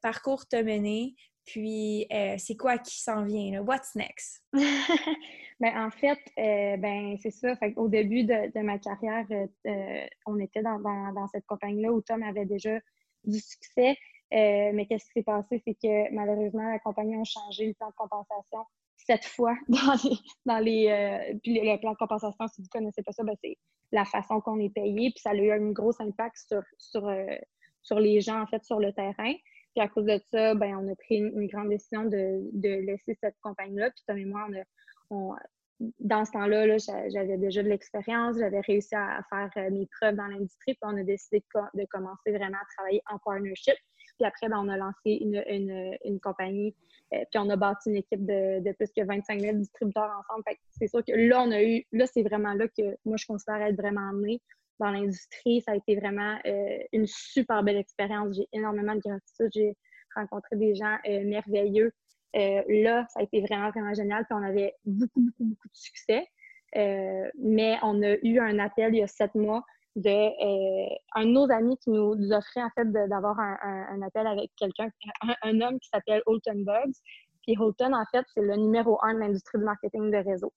[0.02, 3.62] parcours t'a mené, puis c'est quoi qui s'en vient, là?
[3.62, 4.44] What's next?
[5.60, 7.54] ben, en fait, ben, c'est ça.
[7.76, 9.26] Au début de, ma carrière,
[10.26, 12.80] on était dans, dans cette compagnie-là où Tom avait déjà
[13.24, 13.96] du succès.
[14.32, 15.62] mais qu'est-ce qui s'est passé?
[15.64, 18.66] C'est que malheureusement, la compagnie a changé le plan de compensation
[19.10, 20.18] cette fois dans les.
[20.46, 23.36] Dans les euh, puis le, plan de compensation, si vous ne connaissez pas ça, ben,
[23.44, 23.58] c'est
[23.92, 25.12] la façon qu'on est payé.
[25.12, 27.38] Puis ça a eu un gros impact euh,
[27.82, 29.34] sur les gens, en fait, sur le terrain.
[29.76, 33.36] Puis à cause de ça, ben, on a pris une, grande décision de, laisser cette
[33.42, 33.90] compagnie-là.
[33.92, 34.48] Puis Tom et moi,
[36.00, 40.16] dans ce temps-là, -là, j'avais déjà de l'expérience, j'avais réussi à faire euh, mes preuves
[40.16, 41.44] dans l'industrie, puis on a décidé
[41.74, 43.76] de, commencer vraiment à travailler en partnership.
[44.20, 46.76] Puis après, ben, on a lancé une, une, une compagnie
[47.14, 50.44] euh, puis on a bâti une équipe de, de, plus que 25 000 distributeurs ensemble.
[50.78, 53.62] c'est sûr que là, on a eu, là, c'est vraiment là que moi, je considère
[53.62, 54.42] être vraiment née
[54.80, 55.62] dans l'industrie.
[55.62, 58.36] Ça a été vraiment euh, une super belle expérience.
[58.36, 59.50] J'ai énormément de gratitude.
[59.54, 59.76] J'ai
[60.16, 61.92] rencontré des gens euh, merveilleux.
[62.34, 64.26] là, ça a été vraiment, vraiment génial.
[64.26, 66.28] Puis on avait beaucoup, beaucoup, beaucoup de succès.
[66.76, 69.64] mais on a eu un appel il y a sept mois
[69.96, 74.52] de euh, un de nos amis qui nous, offrait en fait d'avoir un, appel avec
[74.58, 74.90] quelqu'un,
[75.44, 76.94] un, homme qui s'appelle Holton Bugs.
[77.44, 80.54] Puis Holton, en fait, c'est le numéro un de l'industrie du marketing de réseau.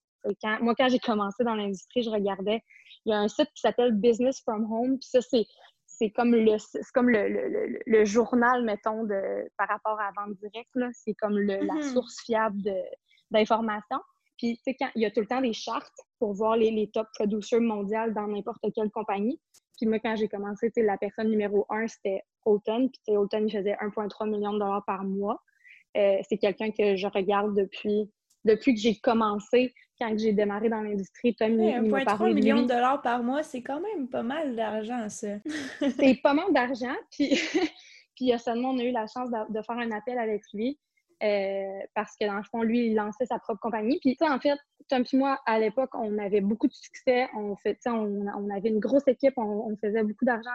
[0.61, 2.63] moi, quand j'ai commencé dans l'industrie, je regardais,
[3.05, 4.99] il y a un site qui s'appelle Business from Home.
[4.99, 6.57] Puis ça, c'est comme le
[6.93, 10.71] comme le, le, journal, mettons, de, par rapport à la vente directe.
[10.93, 11.93] C'est comme la mm-hmm.
[11.93, 12.61] source fiable
[13.31, 14.01] d'informations.
[14.43, 17.07] Puis, tu sais, il y a tout le temps des chartes pour voir les, top
[17.15, 19.41] producers mondiales dans n'importe quelle compagnie.
[19.77, 22.91] Puis moi, quand j'ai commencé, tu sais, la personne numéro un, c'était Holton.
[22.91, 25.41] Puis, Holton, il faisait 1,3 million de dollars par mois.
[25.97, 28.11] Euh, c'est quelqu'un que je regarde depuis,
[28.45, 31.37] depuis que j'ai commencé, quand j'ai démarré dans l'industrie.
[31.37, 35.37] Tom, 1,3 million de dollars par mois, c'est quand même pas mal d'argent, ça.
[36.01, 36.97] c'est pas mal d'argent.
[37.13, 37.31] Puis,
[38.17, 40.81] puis seulement, on a eu la chance de faire un appel avec lui.
[41.23, 43.99] Euh, parce que dans le fond, lui, il lançait sa propre compagnie.
[44.01, 44.59] Puis, en fait,
[44.89, 47.29] Tom et moi, à l'époque, on avait beaucoup de succès.
[47.37, 50.51] On, fait, on, on avait une grosse équipe, on, faisait beaucoup d'argent,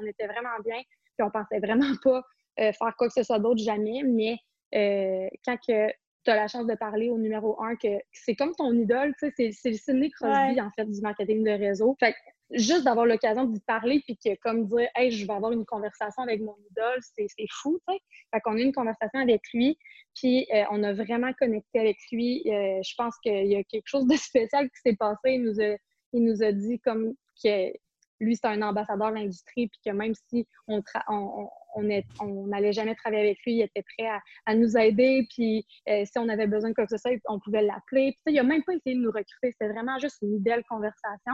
[0.00, 0.80] on, était vraiment bien.
[1.16, 2.22] Puis, on pensait vraiment pas
[2.60, 4.02] euh, faire quoi que ce soit d'autre jamais.
[4.04, 4.36] Mais
[4.74, 5.88] euh, quand que
[6.24, 9.32] tu as la chance de parler au numéro un, que, c'est comme ton idole, c'est,
[9.36, 11.96] c'est le Sidney Crosby, en fait, du marketing de réseau.
[11.98, 12.14] Fait
[12.52, 16.22] juste d'avoir l'occasion d'y parler, puis que comme dire, hey, je vais avoir une conversation
[16.22, 18.00] avec mon idole, c'est fou, tu sais.
[18.32, 19.78] Fait qu'on a eu une conversation avec lui,
[20.14, 22.42] puis euh, on a vraiment connecté avec lui.
[22.46, 25.18] Euh, je pense qu'il y a quelque chose de spécial qui s'est passé.
[25.30, 25.76] Il nous a,
[26.12, 27.72] il nous a dit comme que
[28.20, 31.48] lui, c'est un ambassadeur de l'industrie, puis que même si on, on
[31.80, 34.08] n'allait jamais travailler avec lui, il était prêt
[34.46, 37.38] à, nous aider, puis euh, si on avait besoin de quoi que ce soit, on
[37.40, 38.16] pouvait l'appeler.
[38.24, 41.32] Puis il n'a même pas essayé de nous recruter, c'était vraiment juste une belle conversation.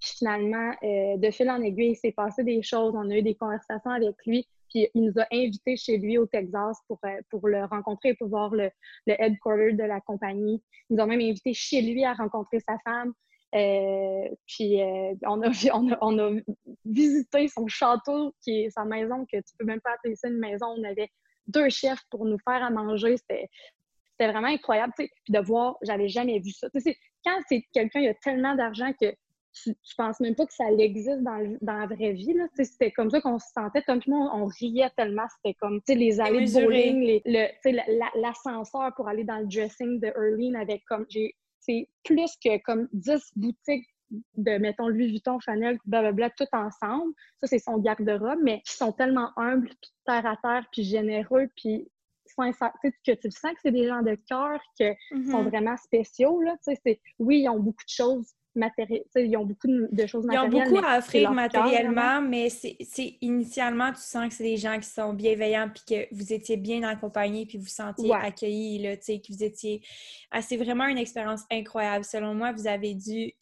[0.00, 2.94] Puis finalement, euh, de fil en aiguille, il s'est passé des choses.
[2.94, 4.46] On a eu des conversations avec lui.
[4.70, 8.54] Puis il nous a invités chez lui au Texas pour, euh, le rencontrer, pour voir
[8.54, 8.70] le,
[9.06, 10.62] le headquarter de la compagnie.
[10.88, 13.12] Ils nous ont même invité chez lui à rencontrer sa femme.
[13.54, 14.80] Euh, puis
[15.26, 16.40] on, a, on, a, on, a,
[16.84, 20.38] visité son château, qui est sa maison, que tu peux même pas appeler ça une
[20.38, 20.66] maison.
[20.66, 21.10] On avait
[21.46, 23.16] deux chefs pour nous faire à manger.
[23.16, 23.48] C'était
[24.18, 24.92] c'était vraiment incroyable.
[24.96, 26.68] Puis de voir, j'avais jamais vu ça.
[27.24, 29.14] quand c'est quelqu'un, il a tellement d'argent que
[29.52, 32.34] tu, tu penses même pas que ça existe dans, dans la vraie vie.
[32.56, 33.82] C'était comme ça qu'on se sentait.
[33.82, 35.26] Tout le monde, on riait tellement.
[35.36, 37.20] C'était comme les allées de bowling,
[38.16, 41.06] l'ascenseur pour aller dans le dressing de Erlene avec comme.
[41.68, 47.12] C'est plus que comme 10 boutiques de, mettons, Louis Vuitton, Chanel, blablabla, tout ensemble.
[47.40, 51.48] Ça, c'est son garde-robe, mais qui sont tellement humbles, puis terre à terre, puis généreux,
[51.56, 51.90] puis
[53.04, 55.48] que tu sens que c'est des gens de cœur qui sont mm-hmm.
[55.48, 56.40] vraiment spéciaux.
[56.40, 56.56] Là,
[57.18, 58.32] oui, ils ont beaucoup de choses
[59.16, 60.52] ils ont beaucoup de choses matérielles.
[60.52, 62.76] Ils ont beaucoup à offrir matériellement, mais c'est
[63.20, 66.82] initialement, tu sens que c'est des gens qui sont bienveillants puis que vous étiez bien
[66.82, 69.82] accompagnés puis vous sentiez accueillis, là, que vous étiez...
[70.30, 72.04] Ah, c'est vraiment une expérience incroyable.
[72.04, 73.32] Selon moi, vous avez dû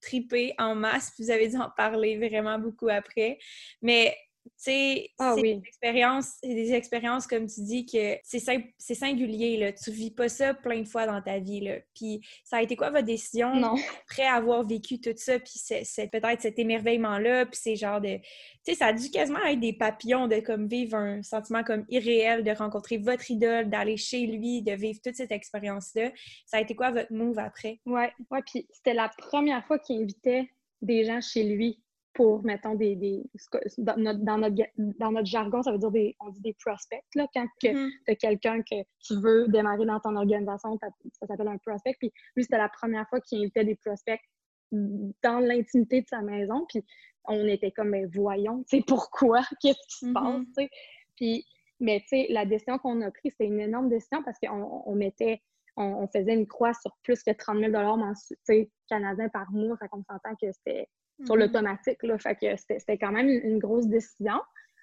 [0.00, 3.38] triper en masse, vous avez dû en parler vraiment beaucoup après.
[3.80, 4.14] Mais
[4.56, 9.72] sais, ah c'est des expériences, des expériences, comme tu dis, que c'est singulier, là.
[9.72, 11.76] Tu vis pas ça plein de fois dans ta vie, là.
[11.94, 13.52] Puis ça a été quoi votre décision
[14.02, 18.16] après avoir vécu tout ça, puis c'est peut-être cet émerveillement-là, puis c'est genre de...
[18.16, 21.84] Tu sais, ça a dû quasiment être des papillons de comme vivre un sentiment comme
[21.88, 26.10] irréel, de rencontrer votre idole, d'aller chez lui, de vivre toute cette expérience-là.
[26.46, 27.80] Ça a été quoi votre move après?
[27.84, 30.48] Ouais, ouais, puis c'était la première fois qu'il invitait
[30.80, 31.80] des gens chez lui
[32.14, 33.22] pour, mettons, des, des
[33.78, 37.02] dans, notre, dans, notre, dans, notre, jargon, ça veut dire des, on dit des prospects.
[37.14, 37.90] Là, quand mm-hmm.
[38.06, 41.96] tu as quelqu'un que tu veux démarrer dans ton organisation, ça s'appelle un prospect.
[41.98, 44.20] Puis lui, c'était la première fois qu'il invitait des prospects
[44.72, 46.64] dans l'intimité de sa maison.
[46.68, 46.84] Puis
[47.24, 49.42] on était comme, mais voyons, tu sais, pourquoi?
[49.60, 50.24] Qu'est-ce qui se passe?
[50.24, 50.68] Mm-hmm.
[51.16, 51.46] Puis,
[51.80, 54.94] mais tu sais, la décision qu'on a prise, c'était une énorme décision parce qu'on on
[54.94, 55.40] mettait
[55.76, 57.72] on, faisait une croix sur plus que 30 000
[58.88, 59.76] canadiens par mois.
[59.78, 60.88] Fait qu'on s'entend que c'était
[61.24, 61.40] sur mhm.
[61.40, 61.98] l'automatique.
[62.18, 64.40] Fait que c'était quand même une grosse décision.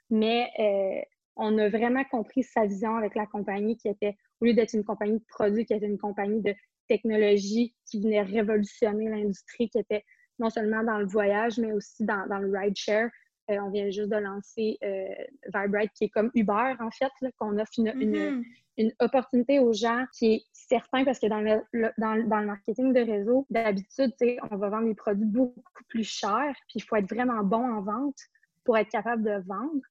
[0.10, 1.02] Mais euh,
[1.36, 4.84] on a vraiment compris sa vision avec la compagnie qui était, au lieu d'être une
[4.84, 6.54] compagnie de produits, qui était une compagnie de
[6.88, 10.04] technologie qui venait révolutionner l'industrie, qui était
[10.40, 13.10] non seulement dans le voyage, mais aussi dans, dans le rideshare.
[13.52, 15.08] Euh, on vient juste de lancer euh,
[15.54, 18.44] Vibrite, qui est comme Uber, en fait, qu'on offre une, mhm
[18.78, 21.62] une opportunité aux gens qui est certain parce que dans le,
[21.98, 24.14] dans, dans, le marketing de réseau, d'habitude,
[24.50, 27.82] on va vendre des produits beaucoup plus chers, puis il faut être vraiment bon en
[27.82, 28.18] vente
[28.64, 29.82] pour être capable de vendre.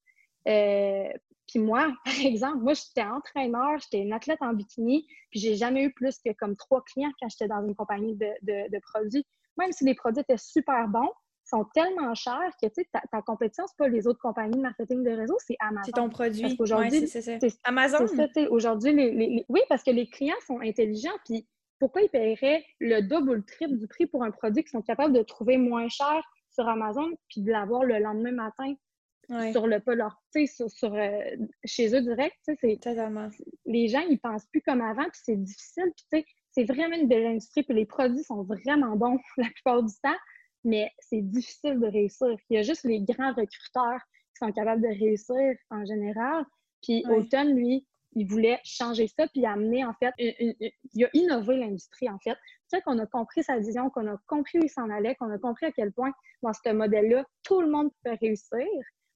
[0.48, 1.12] Euh,
[1.46, 5.84] puis moi, par exemple, moi, j'étais entraîneur, j'étais une athlète en bikini, puis j'ai jamais
[5.84, 9.26] eu plus que comme trois clients quand j'étais dans une compagnie de, de, de produits.
[9.58, 11.10] Même si les produits étaient super bons,
[11.50, 14.62] sont tellement chers que tu sais, ta, ta compétition, c'est pas les autres compagnies de
[14.62, 15.82] marketing de réseau, c'est Amazon.
[15.84, 16.42] C'est ton produit.
[16.42, 18.06] Parce qu'aujourd'hui, c'est Amazon?
[18.50, 21.46] aujourd'hui, les, oui, parce que les clients sont intelligents, puis
[21.78, 24.82] pourquoi ils paieraient le double ou le triple du prix pour un produit qu'ils sont
[24.82, 28.74] capables de trouver moins cher sur Amazon, puis de l'avoir le lendemain matin
[29.52, 31.20] sur le pas leur, sur, sur euh,
[31.64, 33.28] chez eux direct, c'est totalement.
[33.64, 36.96] Les gens, ils pensent plus comme avant, puis c'est difficile, puis tu sais, c'est vraiment
[36.96, 40.16] une belle industrie, puis les produits sont vraiment bons la plupart du temps
[40.64, 42.28] mais c'est difficile de réussir.
[42.48, 44.00] Il y a juste les grands recruteurs
[44.34, 46.44] qui sont capables de réussir en général.
[46.82, 52.08] Puis Autumn, lui, il voulait changer ça, puis amener, en fait, il a innové l'industrie,
[52.08, 52.36] en fait.
[52.68, 55.38] C'est qu'on a compris sa vision, qu'on a compris où il s'en allait, qu'on a
[55.38, 58.66] compris à quel point, dans ce modèle-là, tout le monde peut réussir,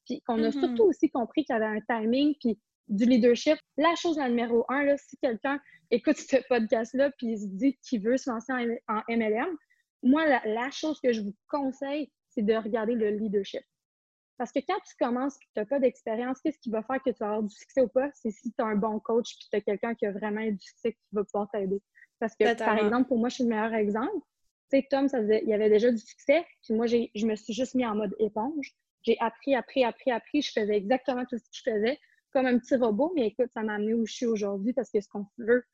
[0.07, 0.61] puis qu'on a mm-hmm.
[0.61, 3.59] surtout aussi compris qu'il y avait un timing, puis du leadership.
[3.77, 5.59] La chose la numéro un, là, si quelqu'un
[5.91, 9.57] écoute ce podcast-là, puis il se dit qu'il veut se lancer en MLM,
[10.05, 13.63] moi, la, chose que je vous conseille, c'est de regarder le leadership.
[14.37, 17.03] Parce que quand tu commences et que tu n'as pas d'expérience, qu'est-ce qui va faire
[17.03, 18.11] que tu vas avoir du succès ou pas?
[18.15, 20.59] C'est si tu as un bon coach et tu as quelqu'un qui a vraiment du
[20.61, 21.81] succès qui va pouvoir t'aider.
[22.19, 24.13] Parce que, par exemple, pour moi, je suis le meilleur exemple.
[24.71, 27.55] Tu sais, Tom, ça il y avait déjà du succès, puis moi, je me suis
[27.55, 28.75] juste mis en mode éponge.
[29.03, 30.43] J'ai appris, appris, appris, appris.
[30.43, 31.99] Je faisais exactement tout ce que je faisais,
[32.33, 35.01] comme un petit robot, mais écoute, ça m'a amené où je suis aujourd'hui parce que
[35.01, 35.65] ce qu'on veut,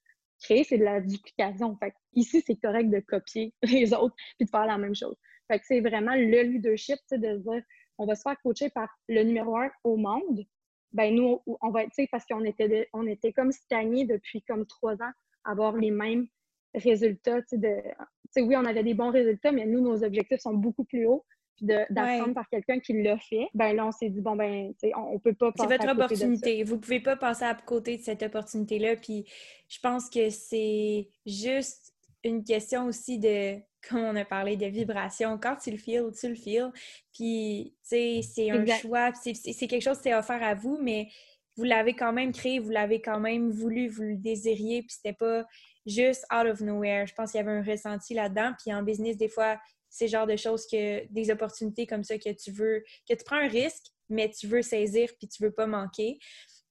[0.40, 1.76] créer, c'est de la duplication.
[1.76, 5.16] Fait ici, c'est correct de copier les autres puis de faire la même chose.
[5.48, 7.62] Fait que c'est vraiment le leadership, de dire
[7.98, 10.44] on va se faire coacher par le numéro un au monde.
[10.92, 14.94] Ben nous, on va être, parce qu'on était, on était comme stagnés depuis comme trois
[14.94, 15.12] ans
[15.44, 16.26] à avoir les mêmes
[16.74, 17.40] résultats.
[17.52, 21.24] Oui, on avait des bons résultats, mais nous, nos objectifs sont beaucoup plus hauts
[21.60, 25.18] d'apprendre par quelqu'un qui l'a fait, ben là, on s'est dit, bon, ben, on, on
[25.18, 26.62] peut pas passer C'est votre opportunité.
[26.64, 28.96] Vous pouvez pas passer à côté de cette opportunité-là.
[28.96, 29.26] Puis
[29.68, 31.92] je pense que c'est juste
[32.24, 33.56] une question aussi de,
[33.88, 35.38] comme on a parlé, de vibration.
[35.38, 36.70] Quand tu le feels, tu le feels.
[37.12, 39.12] Puis, tu sais, c'est un choix.
[39.14, 41.08] C'est quelque chose qui s'est offert à vous, mais
[41.56, 45.12] vous l'avez quand même créé, vous l'avez quand même voulu, vous le désiriez, puis c'était
[45.12, 45.44] pas
[45.84, 47.06] juste out of nowhere.
[47.06, 48.52] Je pense qu'il y avait un ressenti là-dedans.
[48.62, 49.58] Puis en business, des fois,
[49.90, 53.36] c'est genre de choses que des opportunités comme ça que tu veux, que tu prends
[53.36, 56.18] un risque, mais tu veux saisir puis tu veux pas manquer.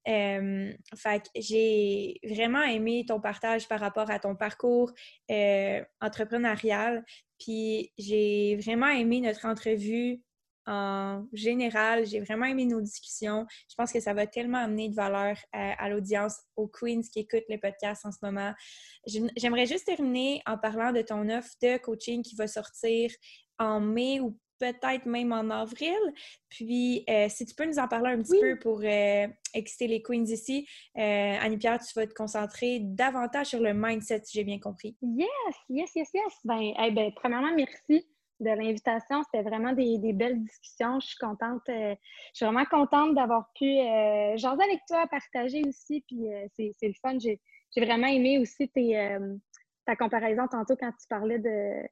[0.08, 4.92] Euh, fait que j'ai vraiment aimé ton partage par rapport à ton parcours
[5.30, 7.06] euh, entrepreneurial.
[7.38, 10.22] Puis j'ai vraiment aimé notre entrevue
[10.70, 12.06] en général.
[12.06, 13.46] J'ai vraiment aimé nos discussions.
[13.70, 17.50] Je pense que ça va tellement amener de valeur à, l'audience, aux queens qui écoutent
[17.50, 18.54] le podcast en ce moment.
[19.36, 23.12] J'aimerais juste terminer en parlant de ton offre de coaching qui va sortir
[23.58, 25.98] en mai ou peut-être même en avril.
[26.50, 30.02] Puis, euh, si tu peux nous en parler un petit peu pour euh, exciter les
[30.02, 30.68] queens ici,
[30.98, 34.98] euh, Annie-Pierre, tu vas te concentrer davantage sur le mindset, si j'ai bien compris.
[35.02, 35.30] Yes,
[35.70, 36.34] yes, yes, yes.
[36.44, 38.06] Ben, ben premièrement, merci
[38.40, 39.24] de l'invitation.
[39.24, 41.00] C'était vraiment des, belles discussions.
[41.00, 41.62] Je suis contente.
[41.68, 41.96] je
[42.34, 46.04] suis vraiment contente d'avoir pu euh, jaser avec toi, partager aussi.
[46.08, 46.26] Puis
[46.58, 47.18] c'est le fun.
[47.20, 47.40] J'ai
[47.78, 48.72] vraiment aimé aussi
[49.86, 51.88] ta comparaison tantôt quand tu parlais de,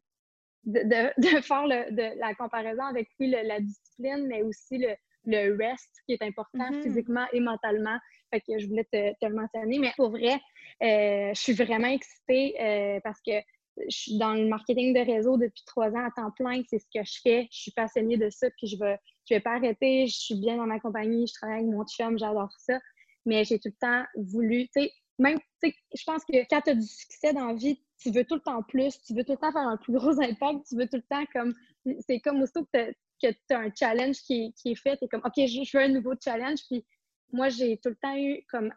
[0.67, 6.21] de, faire de la comparaison avec oui, la discipline, mais aussi le, rest qui est
[6.21, 6.83] important mm-hmm.
[6.83, 7.97] physiquement et mentalement.
[8.31, 9.79] Fait que je voulais te, le mentionner.
[9.79, 10.39] Mais pour vrai,
[10.83, 13.31] euh, je suis vraiment excitée euh, parce que
[13.89, 16.61] je suis dans le marketing de réseau depuis trois ans à temps plein.
[16.69, 17.47] C'est ce que je fais.
[17.51, 18.47] Je suis passionnée de ça.
[18.57, 18.95] Puis je ne
[19.29, 20.07] je vais pas arrêter.
[20.07, 21.27] Je suis bien dans ma compagnie.
[21.27, 22.17] Je travaille avec mon chum.
[22.17, 22.79] J'adore ça.
[23.25, 26.61] Mais j'ai tout le temps voulu, tu sais, même, tu sais, je pense que quand
[26.61, 29.23] tu as du succès dans la vie, tu veux tout le temps plus, tu veux
[29.23, 31.53] tout le temps faire un plus gros impact, tu veux tout le temps comme.
[31.99, 35.77] C'est comme aussitôt que tu as, un challenge qui, est fait, tu comme, OK, je,
[35.77, 36.59] veux un nouveau challenge.
[36.69, 36.85] Puis
[37.31, 38.71] moi, j'ai tout le temps eu comme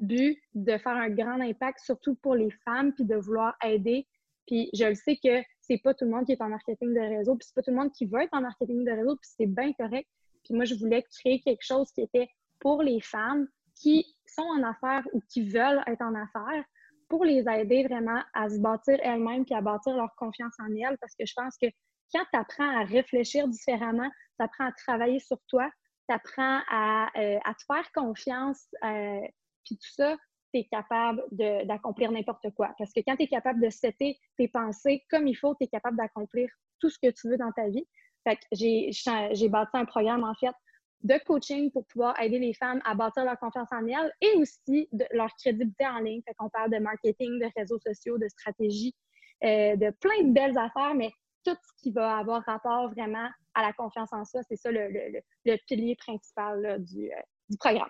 [0.00, 4.06] but de faire un grand impact, surtout pour les femmes, puis de vouloir aider.
[4.48, 7.00] Puis je le sais que c'est pas tout le monde qui est en marketing de
[7.18, 9.30] réseau, puis c'est pas tout le monde qui veut être en marketing de réseau, puis
[9.36, 10.08] c'est bien correct.
[10.42, 12.28] Puis moi, je voulais créer quelque chose qui était
[12.58, 13.46] pour les femmes
[13.76, 16.64] qui sont en affaires ou qui veulent être en affaires,
[17.08, 20.98] pour les aider vraiment à se bâtir elles-mêmes et à bâtir leur confiance en elles.
[20.98, 21.66] Parce que je pense que
[22.12, 25.70] quand tu apprends à réfléchir différemment, tu apprends à travailler sur toi,
[26.08, 29.20] tu apprends à, euh, te faire confiance, euh,
[29.64, 30.16] puis tout ça,
[30.52, 32.74] tu es capable d'accomplir n'importe quoi.
[32.78, 35.68] Parce que quand tu es capable de setter tes pensées comme il faut, tu es
[35.68, 36.48] capable d'accomplir
[36.80, 37.86] tout ce que tu veux dans ta vie.
[38.24, 40.54] Fait que j'ai bâti un programme, en fait,
[41.02, 44.88] de coaching pour pouvoir aider les femmes à bâtir leur confiance en elles et aussi
[44.92, 46.22] de leur crédibilité en ligne.
[46.26, 48.94] Fait qu'on parle de marketing, de réseaux sociaux, de stratégie,
[49.44, 51.12] euh, de plein de belles affaires, mais
[51.44, 55.56] tout ce qui va avoir rapport vraiment à la confiance en soi, c'est ça le,
[55.66, 57.16] pilier principal du, euh,
[57.48, 57.88] du programme.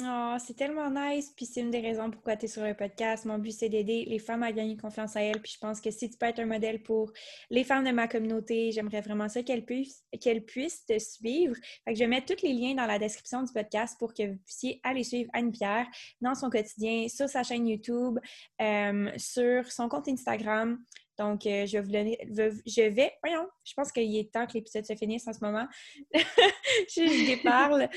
[0.00, 1.32] Oh, c'est tellement nice.
[1.34, 3.24] Puis c'est une des raisons pourquoi tu es sur le podcast.
[3.24, 5.42] Mon but, c'est d'aider les femmes à gagner confiance en elles.
[5.42, 7.12] Puis je pense que si tu peux être un modèle pour
[7.50, 11.56] les femmes de ma communauté, j'aimerais vraiment ça qu'elles puissent, qu'elles puissent te suivre.
[11.84, 14.22] Fait que je vais mettre tous les liens dans la description du podcast pour que
[14.22, 15.88] vous puissiez aller suivre Anne-Pierre
[16.20, 18.20] dans son quotidien, sur sa chaîne YouTube,
[18.62, 20.78] euh, sur son compte Instagram.
[21.18, 22.16] Donc, euh, je, vais vous donner,
[23.20, 25.66] voyons, je pense qu'il est temps que l'épisode se finisse en ce moment.
[26.14, 27.88] je, je déparle.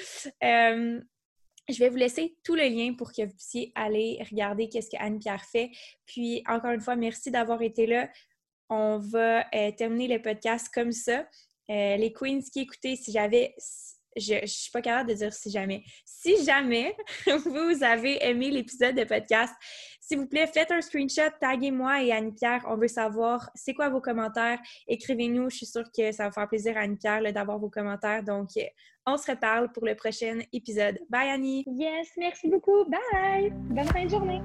[1.69, 5.01] Je vais vous laisser tout le lien pour que vous puissiez aller regarder qu'est-ce que
[5.01, 5.71] Anne-Pierre fait.
[6.05, 8.09] Puis, encore une fois, merci d'avoir été là.
[8.69, 11.27] On va euh, terminer le podcast comme ça.
[11.69, 13.55] Euh, les queens qui écoutaient, si j'avais
[14.17, 15.83] je ne suis pas capable de dire si jamais.
[16.05, 16.95] Si jamais
[17.45, 19.53] vous avez aimé l'épisode de podcast,
[19.99, 22.65] s'il vous plaît, faites un screenshot, taguez-moi et Annie-Pierre.
[22.67, 24.59] On veut savoir c'est quoi vos commentaires.
[24.87, 25.49] Écrivez-nous.
[25.49, 28.23] Je suis sûre que ça va faire plaisir à Annie-Pierre d'avoir vos commentaires.
[28.23, 28.49] Donc,
[29.05, 30.99] on se reparle pour le prochain épisode.
[31.09, 31.63] Bye Annie!
[31.67, 32.85] Yes, merci beaucoup.
[32.85, 33.51] Bye!
[33.51, 34.41] Bonne fin de journée!